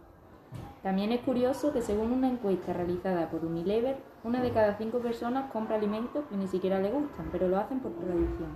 También 0.84 1.13
es 1.13 1.21
curioso 1.21 1.71
que 1.71 1.82
según 1.82 2.12
una 2.12 2.28
encuesta 2.28 2.74
realizada 2.74 3.30
por 3.30 3.45
Unilever, 3.45 3.97
una 4.26 4.41
de 4.41 4.52
cada 4.52 4.76
cinco 4.78 4.97
personas 4.97 5.50
compra 5.52 5.78
alimentos 5.78 6.26
que 6.26 6.36
ni 6.36 6.47
siquiera 6.47 6.80
le 6.80 6.91
gustan, 6.91 7.30
pero 7.32 7.47
lo 7.47 7.58
hacen 7.58 7.80
por 7.80 7.93
tradición. 7.93 8.50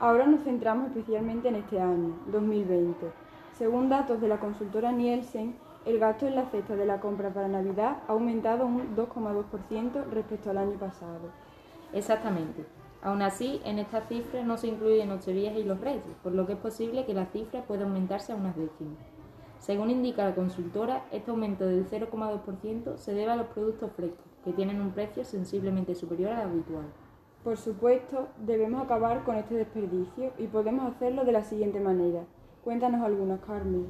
Ahora 0.00 0.26
nos 0.26 0.42
centramos 0.42 0.88
especialmente 0.88 1.48
en 1.48 1.56
este 1.56 1.80
año, 1.80 2.16
2020. 2.32 2.96
Según 3.56 3.90
datos 3.90 4.20
de 4.20 4.28
la 4.28 4.40
consultora 4.40 4.90
Nielsen, 4.90 5.54
el 5.84 5.98
gasto 6.00 6.26
en 6.26 6.34
la 6.34 6.46
cesta 6.46 6.74
de 6.74 6.86
la 6.86 6.98
compra 6.98 7.30
para 7.30 7.46
Navidad 7.46 7.98
ha 8.08 8.12
aumentado 8.12 8.66
un 8.66 8.96
2,2% 8.96 10.04
respecto 10.10 10.50
al 10.50 10.58
año 10.58 10.78
pasado. 10.78 11.30
Exactamente. 11.92 12.79
Aún 13.02 13.22
así, 13.22 13.62
en 13.64 13.78
estas 13.78 14.08
cifras 14.08 14.44
no 14.44 14.58
se 14.58 14.66
incluyen 14.66 15.08
Nocheviejas 15.08 15.58
y 15.58 15.64
los 15.64 15.80
Reyes, 15.80 16.04
por 16.22 16.32
lo 16.32 16.46
que 16.46 16.52
es 16.52 16.58
posible 16.58 17.06
que 17.06 17.14
la 17.14 17.26
cifra 17.26 17.64
pueda 17.64 17.84
aumentarse 17.84 18.32
a 18.32 18.36
unas 18.36 18.54
décimas. 18.56 18.98
Según 19.58 19.90
indica 19.90 20.24
la 20.24 20.34
consultora, 20.34 21.06
este 21.10 21.30
aumento 21.30 21.64
del 21.66 21.88
0,2% 21.88 22.98
se 22.98 23.14
debe 23.14 23.32
a 23.32 23.36
los 23.36 23.46
productos 23.48 23.90
frescos, 23.92 24.26
que 24.44 24.52
tienen 24.52 24.82
un 24.82 24.90
precio 24.90 25.24
sensiblemente 25.24 25.94
superior 25.94 26.32
al 26.32 26.48
habitual. 26.48 26.86
Por 27.42 27.56
supuesto, 27.56 28.28
debemos 28.38 28.82
acabar 28.82 29.24
con 29.24 29.36
este 29.36 29.54
desperdicio 29.54 30.32
y 30.36 30.46
podemos 30.46 30.94
hacerlo 30.94 31.24
de 31.24 31.32
la 31.32 31.42
siguiente 31.42 31.80
manera. 31.80 32.24
Cuéntanos 32.64 33.00
algunas, 33.00 33.40
Carmen. 33.40 33.86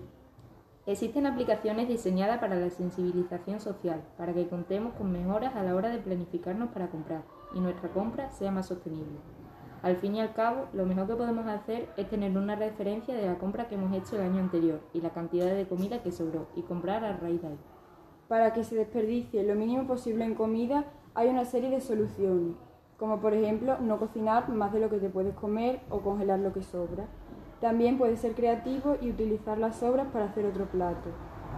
Existen 0.86 1.26
aplicaciones 1.26 1.88
diseñadas 1.88 2.38
para 2.38 2.54
la 2.54 2.70
sensibilización 2.70 3.58
social, 3.58 4.02
para 4.16 4.32
que 4.32 4.46
contemos 4.46 4.94
con 4.94 5.10
mejoras 5.10 5.56
a 5.56 5.64
la 5.64 5.74
hora 5.74 5.88
de 5.88 5.98
planificarnos 5.98 6.70
para 6.70 6.90
comprar 6.90 7.22
y 7.54 7.60
nuestra 7.60 7.88
compra 7.90 8.30
sea 8.30 8.50
más 8.50 8.66
sostenible. 8.66 9.18
Al 9.82 9.96
fin 9.96 10.14
y 10.14 10.20
al 10.20 10.34
cabo, 10.34 10.66
lo 10.74 10.84
mejor 10.84 11.06
que 11.06 11.14
podemos 11.14 11.46
hacer 11.46 11.88
es 11.96 12.08
tener 12.08 12.36
una 12.36 12.54
referencia 12.54 13.14
de 13.14 13.26
la 13.26 13.38
compra 13.38 13.66
que 13.68 13.76
hemos 13.76 13.96
hecho 13.96 14.16
el 14.16 14.22
año 14.22 14.40
anterior 14.40 14.80
y 14.92 15.00
la 15.00 15.10
cantidad 15.10 15.46
de 15.46 15.66
comida 15.66 16.02
que 16.02 16.12
sobró 16.12 16.48
y 16.54 16.62
comprar 16.62 17.02
a 17.04 17.16
raíz 17.16 17.40
de 17.40 17.48
ahí. 17.48 17.58
Para 18.28 18.52
que 18.52 18.62
se 18.62 18.76
desperdicie 18.76 19.42
lo 19.42 19.54
mínimo 19.54 19.86
posible 19.86 20.24
en 20.24 20.34
comida, 20.34 20.84
hay 21.14 21.28
una 21.28 21.44
serie 21.44 21.70
de 21.70 21.80
soluciones, 21.80 22.56
como 22.98 23.20
por 23.20 23.32
ejemplo 23.32 23.78
no 23.80 23.98
cocinar 23.98 24.48
más 24.50 24.72
de 24.72 24.80
lo 24.80 24.90
que 24.90 24.98
te 24.98 25.08
puedes 25.08 25.34
comer 25.34 25.80
o 25.88 26.00
congelar 26.00 26.38
lo 26.38 26.52
que 26.52 26.62
sobra. 26.62 27.06
También 27.60 27.98
puedes 27.98 28.20
ser 28.20 28.34
creativo 28.34 28.96
y 29.00 29.10
utilizar 29.10 29.58
las 29.58 29.76
sobras 29.76 30.06
para 30.12 30.26
hacer 30.26 30.44
otro 30.46 30.66
plato. 30.66 31.10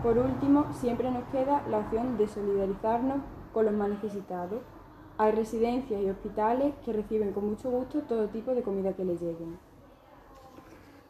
Por 0.02 0.18
último, 0.18 0.72
siempre 0.72 1.10
nos 1.10 1.24
queda 1.24 1.62
la 1.68 1.78
opción 1.78 2.16
de 2.16 2.26
solidarizarnos 2.26 3.18
con 3.52 3.66
los 3.66 3.74
más 3.74 3.88
necesitados. 3.88 4.62
Hay 5.22 5.30
residencias 5.30 6.02
y 6.02 6.10
hospitales 6.10 6.74
que 6.84 6.92
reciben 6.92 7.30
con 7.30 7.48
mucho 7.48 7.70
gusto 7.70 8.00
todo 8.00 8.26
tipo 8.26 8.56
de 8.56 8.62
comida 8.62 8.92
que 8.92 9.04
les 9.04 9.20
lleguen. 9.20 9.56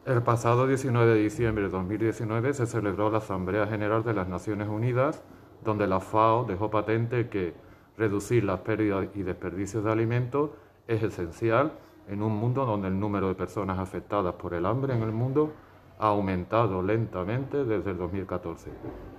El 0.05 0.21
pasado 0.21 0.67
19 0.67 1.15
de 1.15 1.23
diciembre 1.23 1.63
de 1.63 1.69
2019 1.71 2.53
se 2.53 2.67
celebró 2.67 3.09
la 3.09 3.17
Asamblea 3.17 3.65
General 3.65 4.03
de 4.03 4.13
las 4.13 4.27
Naciones 4.27 4.67
Unidas, 4.67 5.23
donde 5.63 5.87
la 5.87 5.99
FAO 5.99 6.43
dejó 6.43 6.69
patente 6.69 7.27
que 7.27 7.55
reducir 7.97 8.43
las 8.43 8.59
pérdidas 8.59 9.07
y 9.15 9.23
desperdicios 9.23 9.83
de 9.83 9.91
alimentos 9.91 10.51
es 10.87 11.01
esencial 11.01 11.71
en 12.07 12.21
un 12.21 12.37
mundo 12.37 12.67
donde 12.67 12.89
el 12.89 12.99
número 12.99 13.29
de 13.29 13.33
personas 13.33 13.79
afectadas 13.79 14.35
por 14.35 14.53
el 14.53 14.67
hambre 14.67 14.93
en 14.93 15.01
el 15.01 15.11
mundo 15.11 15.53
ha 15.97 16.09
aumentado 16.09 16.83
lentamente 16.83 17.65
desde 17.65 17.89
el 17.89 17.97
2014 17.97 18.69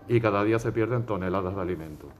y 0.06 0.20
cada 0.20 0.44
día 0.44 0.60
se 0.60 0.70
pierden 0.70 1.04
toneladas 1.04 1.56
de 1.56 1.62
alimentos. 1.62 2.10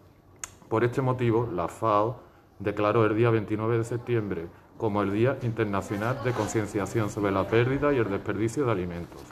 Por 0.68 0.82
este 0.82 1.02
motivo, 1.02 1.48
la 1.54 1.68
FAO 1.68 2.33
declaró 2.64 3.04
el 3.04 3.14
día 3.14 3.30
29 3.30 3.78
de 3.78 3.84
septiembre 3.84 4.46
como 4.78 5.02
el 5.02 5.12
Día 5.12 5.38
Internacional 5.42 6.18
de 6.24 6.32
Concienciación 6.32 7.10
sobre 7.10 7.30
la 7.30 7.46
pérdida 7.46 7.92
y 7.92 7.98
el 7.98 8.10
desperdicio 8.10 8.64
de 8.64 8.72
alimentos. 8.72 9.22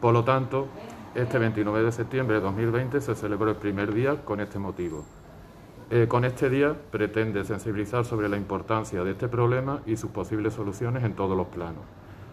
Por 0.00 0.14
lo 0.14 0.24
tanto, 0.24 0.68
este 1.14 1.38
29 1.38 1.82
de 1.82 1.92
septiembre 1.92 2.36
de 2.36 2.42
2020 2.42 3.00
se 3.00 3.14
celebró 3.14 3.50
el 3.50 3.56
primer 3.56 3.92
día 3.92 4.24
con 4.24 4.40
este 4.40 4.58
motivo. 4.58 5.04
Eh, 5.90 6.06
con 6.08 6.24
este 6.24 6.48
día 6.48 6.74
pretende 6.90 7.44
sensibilizar 7.44 8.04
sobre 8.04 8.28
la 8.28 8.36
importancia 8.36 9.02
de 9.02 9.10
este 9.10 9.28
problema 9.28 9.80
y 9.84 9.96
sus 9.96 10.10
posibles 10.10 10.54
soluciones 10.54 11.04
en 11.04 11.14
todos 11.14 11.36
los 11.36 11.48
planos. 11.48 11.82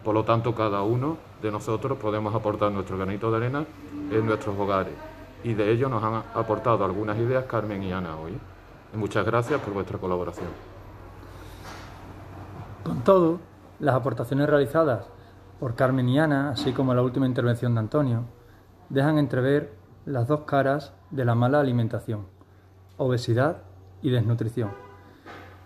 Por 0.04 0.14
lo 0.14 0.24
tanto, 0.24 0.54
cada 0.54 0.82
uno 0.82 1.18
de 1.42 1.50
nosotros 1.50 1.98
podemos 1.98 2.34
aportar 2.34 2.70
nuestro 2.70 2.96
granito 2.96 3.30
de 3.30 3.36
arena 3.36 3.66
en 4.10 4.24
nuestros 4.24 4.56
hogares 4.56 4.94
y 5.42 5.54
de 5.54 5.70
ello 5.70 5.88
nos 5.88 6.02
han 6.02 6.22
aportado 6.34 6.84
algunas 6.84 7.18
ideas 7.18 7.44
Carmen 7.44 7.82
y 7.82 7.92
Ana 7.92 8.16
hoy. 8.16 8.38
Muchas 8.94 9.26
gracias 9.26 9.60
por 9.60 9.74
vuestra 9.74 9.98
colaboración. 9.98 10.48
Con 12.82 13.02
todo, 13.04 13.38
las 13.80 13.94
aportaciones 13.94 14.48
realizadas 14.48 15.06
por 15.60 15.74
Carmen 15.74 16.08
y 16.08 16.18
Ana, 16.18 16.50
así 16.50 16.72
como 16.72 16.94
la 16.94 17.02
última 17.02 17.26
intervención 17.26 17.74
de 17.74 17.80
Antonio, 17.80 18.24
dejan 18.88 19.18
entrever 19.18 19.74
las 20.06 20.26
dos 20.26 20.40
caras 20.42 20.94
de 21.10 21.26
la 21.26 21.34
mala 21.34 21.60
alimentación, 21.60 22.26
obesidad 22.96 23.58
y 24.00 24.10
desnutrición. 24.10 24.70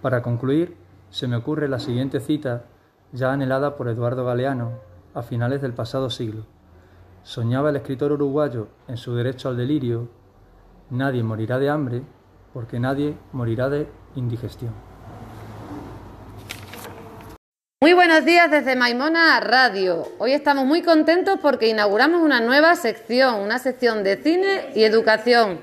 Para 0.00 0.20
concluir, 0.22 0.76
se 1.10 1.28
me 1.28 1.36
ocurre 1.36 1.68
la 1.68 1.78
siguiente 1.78 2.18
cita 2.18 2.64
ya 3.12 3.32
anhelada 3.32 3.76
por 3.76 3.88
Eduardo 3.88 4.24
Galeano 4.24 4.72
a 5.14 5.22
finales 5.22 5.62
del 5.62 5.74
pasado 5.74 6.10
siglo. 6.10 6.44
Soñaba 7.22 7.70
el 7.70 7.76
escritor 7.76 8.10
uruguayo 8.10 8.66
en 8.88 8.96
su 8.96 9.14
derecho 9.14 9.48
al 9.48 9.56
delirio, 9.56 10.08
nadie 10.90 11.22
morirá 11.22 11.60
de 11.60 11.70
hambre 11.70 12.02
porque 12.52 12.78
nadie 12.78 13.16
morirá 13.32 13.68
de 13.68 13.86
indigestión. 14.14 14.72
Muy 17.80 17.94
buenos 17.94 18.24
días 18.24 18.50
desde 18.50 18.76
Maimona 18.76 19.40
Radio. 19.40 20.06
Hoy 20.18 20.32
estamos 20.32 20.64
muy 20.64 20.82
contentos 20.82 21.40
porque 21.42 21.66
inauguramos 21.66 22.22
una 22.22 22.40
nueva 22.40 22.76
sección, 22.76 23.40
una 23.40 23.58
sección 23.58 24.04
de 24.04 24.22
cine 24.22 24.66
y 24.74 24.84
educación. 24.84 25.58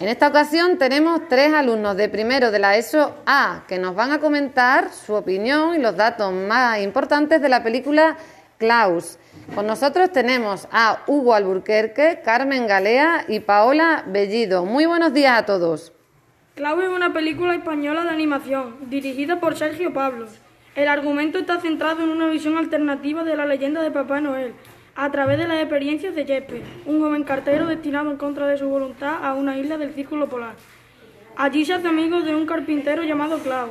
En 0.00 0.08
esta 0.08 0.28
ocasión 0.28 0.76
tenemos 0.76 1.28
tres 1.28 1.54
alumnos 1.54 1.96
de 1.96 2.10
primero 2.10 2.50
de 2.50 2.58
la 2.58 2.76
ESO 2.76 3.14
A 3.24 3.64
que 3.66 3.78
nos 3.78 3.94
van 3.94 4.12
a 4.12 4.18
comentar 4.18 4.92
su 4.92 5.14
opinión 5.14 5.74
y 5.74 5.78
los 5.78 5.96
datos 5.96 6.30
más 6.32 6.80
importantes 6.80 7.40
de 7.40 7.48
la 7.48 7.62
película 7.62 8.18
Klaus. 8.58 9.18
Con 9.52 9.68
nosotros 9.68 10.10
tenemos 10.10 10.66
a 10.72 11.04
Hugo 11.06 11.32
Alburquerque, 11.32 12.20
Carmen 12.24 12.66
Galea 12.66 13.24
y 13.28 13.38
Paola 13.38 14.02
Bellido. 14.04 14.64
Muy 14.64 14.86
buenos 14.86 15.12
días 15.12 15.38
a 15.38 15.46
todos. 15.46 15.92
Klaus 16.56 16.82
es 16.82 16.88
una 16.88 17.12
película 17.12 17.54
española 17.54 18.02
de 18.02 18.08
animación 18.08 18.74
dirigida 18.90 19.38
por 19.38 19.56
Sergio 19.56 19.92
Pablos. 19.92 20.30
El 20.74 20.88
argumento 20.88 21.38
está 21.38 21.60
centrado 21.60 22.02
en 22.02 22.08
una 22.08 22.26
visión 22.26 22.56
alternativa 22.56 23.22
de 23.22 23.36
la 23.36 23.46
leyenda 23.46 23.80
de 23.82 23.92
Papá 23.92 24.20
Noel, 24.20 24.54
a 24.96 25.12
través 25.12 25.38
de 25.38 25.46
las 25.46 25.60
experiencias 25.60 26.16
de 26.16 26.24
Jesper, 26.24 26.62
un 26.86 27.00
joven 27.00 27.22
cartero 27.22 27.66
destinado 27.66 28.10
en 28.10 28.16
contra 28.16 28.48
de 28.48 28.58
su 28.58 28.68
voluntad 28.68 29.24
a 29.24 29.34
una 29.34 29.56
isla 29.56 29.78
del 29.78 29.94
Círculo 29.94 30.28
Polar. 30.28 30.56
Allí 31.36 31.64
se 31.64 31.74
hace 31.74 31.86
amigo 31.86 32.22
de 32.22 32.34
un 32.34 32.46
carpintero 32.46 33.04
llamado 33.04 33.38
Klaus. 33.38 33.70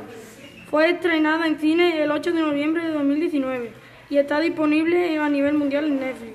Fue 0.70 0.88
estrenada 0.88 1.46
en 1.46 1.58
cine 1.58 2.02
el 2.02 2.10
8 2.10 2.32
de 2.32 2.40
noviembre 2.40 2.84
de 2.84 2.90
2019 2.90 3.83
y 4.10 4.18
está 4.18 4.40
disponible 4.40 5.18
a 5.18 5.28
nivel 5.28 5.54
mundial 5.54 5.86
en 5.86 6.00
Netflix. 6.00 6.32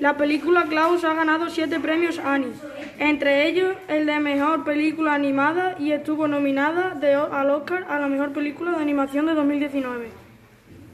La 0.00 0.16
película 0.16 0.64
Klaus 0.64 1.04
ha 1.04 1.14
ganado 1.14 1.48
siete 1.50 1.78
premios 1.78 2.18
Annie, 2.18 2.52
entre 2.98 3.46
ellos 3.48 3.76
el 3.86 4.06
de 4.06 4.18
Mejor 4.18 4.64
Película 4.64 5.14
Animada 5.14 5.76
y 5.78 5.92
estuvo 5.92 6.26
nominada 6.26 6.94
de, 6.94 7.14
al 7.14 7.50
Oscar 7.50 7.86
a 7.88 8.00
la 8.00 8.08
Mejor 8.08 8.32
Película 8.32 8.72
de 8.72 8.82
Animación 8.82 9.26
de 9.26 9.34
2019. 9.34 10.08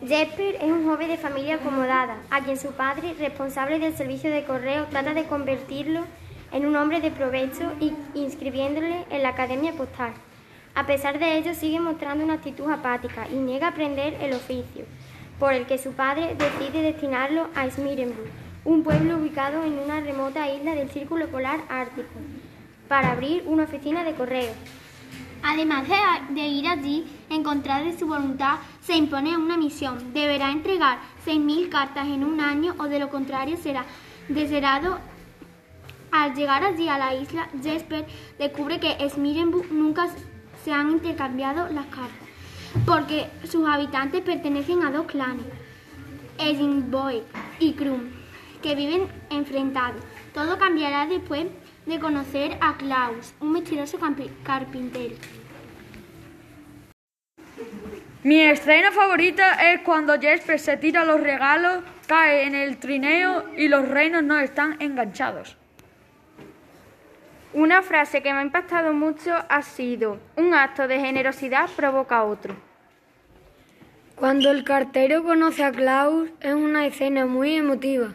Jesper 0.06 0.56
es 0.56 0.70
un 0.70 0.86
joven 0.86 1.08
de 1.08 1.16
familia 1.16 1.56
acomodada, 1.56 2.18
a 2.30 2.42
quien 2.42 2.56
su 2.56 2.72
padre, 2.72 3.14
responsable 3.18 3.78
del 3.78 3.94
servicio 3.94 4.30
de 4.30 4.44
correo, 4.44 4.86
trata 4.90 5.14
de 5.14 5.24
convertirlo 5.24 6.04
en 6.52 6.66
un 6.66 6.76
hombre 6.76 7.00
de 7.00 7.10
provecho 7.10 7.72
y 7.80 7.92
inscribiéndole 8.14 9.04
en 9.10 9.22
la 9.22 9.30
academia 9.30 9.72
postal. 9.72 10.12
A 10.74 10.86
pesar 10.86 11.18
de 11.18 11.36
ello, 11.36 11.54
sigue 11.54 11.80
mostrando 11.80 12.24
una 12.24 12.34
actitud 12.34 12.70
apática 12.70 13.26
y 13.28 13.34
niega 13.34 13.68
aprender 13.68 14.16
el 14.20 14.32
oficio, 14.32 14.84
por 15.40 15.54
el 15.54 15.66
que 15.66 15.78
su 15.78 15.92
padre 15.92 16.36
decide 16.36 16.82
destinarlo 16.82 17.48
a 17.56 17.68
Smirenburg, 17.68 18.30
un 18.64 18.84
pueblo 18.84 19.16
ubicado 19.16 19.64
en 19.64 19.78
una 19.78 19.98
remota 20.00 20.52
isla 20.52 20.74
del 20.74 20.90
Círculo 20.90 21.28
Polar 21.28 21.60
Ártico, 21.70 22.20
para 22.86 23.12
abrir 23.12 23.44
una 23.46 23.64
oficina 23.64 24.04
de 24.04 24.12
correo. 24.12 24.52
Además 25.42 25.86
de, 26.28 26.46
ir 26.46 26.68
allí 26.68 27.06
en 27.30 27.42
contra 27.42 27.80
de 27.82 27.98
su 27.98 28.06
voluntad, 28.06 28.56
se 28.82 28.94
impone 28.94 29.38
una 29.38 29.56
misión. 29.56 30.12
Deberá 30.12 30.50
entregar 30.50 30.98
6.000 31.24 31.70
cartas 31.70 32.06
en 32.06 32.24
un 32.24 32.40
año 32.40 32.74
o 32.78 32.84
de 32.84 32.98
lo 32.98 33.08
contrario 33.08 33.56
será 33.56 33.86
deserado. 34.28 34.98
Al 36.12 36.34
llegar 36.34 36.64
allí 36.64 36.88
a 36.88 36.98
la 36.98 37.14
isla, 37.14 37.48
Jesper 37.62 38.04
descubre 38.38 38.78
que 38.80 39.08
Smirenburg 39.08 39.72
nunca 39.72 40.08
se 40.62 40.72
han 40.72 40.90
intercambiado 40.90 41.68
las 41.72 41.86
cartas, 41.86 42.28
porque 42.86 43.26
sus 43.44 43.68
habitantes 43.68 44.22
pertenecen 44.22 44.82
a 44.84 44.90
dos 44.90 45.06
clanes, 45.06 45.46
Edinboy 46.38 47.22
y 47.58 47.72
Krum, 47.74 48.10
que 48.62 48.74
viven 48.74 49.08
enfrentados. 49.30 50.02
Todo 50.34 50.58
cambiará 50.58 51.06
después 51.06 51.46
de 51.86 51.98
conocer 51.98 52.56
a 52.60 52.76
Klaus, 52.76 53.34
un 53.40 53.52
misterioso 53.52 53.98
carpintero. 54.44 55.16
Mi 58.22 58.40
escena 58.42 58.92
favorita 58.92 59.72
es 59.72 59.80
cuando 59.80 60.20
Jesper 60.20 60.58
se 60.58 60.76
tira 60.76 61.04
los 61.04 61.20
regalos, 61.20 61.82
cae 62.06 62.46
en 62.46 62.54
el 62.54 62.78
trineo 62.78 63.46
y 63.56 63.68
los 63.68 63.88
reinos 63.88 64.22
no 64.22 64.38
están 64.38 64.76
enganchados. 64.80 65.56
Una 67.52 67.82
frase 67.82 68.22
que 68.22 68.32
me 68.32 68.38
ha 68.38 68.42
impactado 68.42 68.92
mucho 68.92 69.34
ha 69.48 69.62
sido, 69.62 70.18
un 70.36 70.54
acto 70.54 70.86
de 70.86 71.00
generosidad 71.00 71.68
provoca 71.74 72.22
otro. 72.22 72.54
Cuando 74.14 74.52
el 74.52 74.62
cartero 74.62 75.24
conoce 75.24 75.64
a 75.64 75.72
Klaus 75.72 76.30
es 76.40 76.54
una 76.54 76.86
escena 76.86 77.26
muy 77.26 77.56
emotiva. 77.56 78.14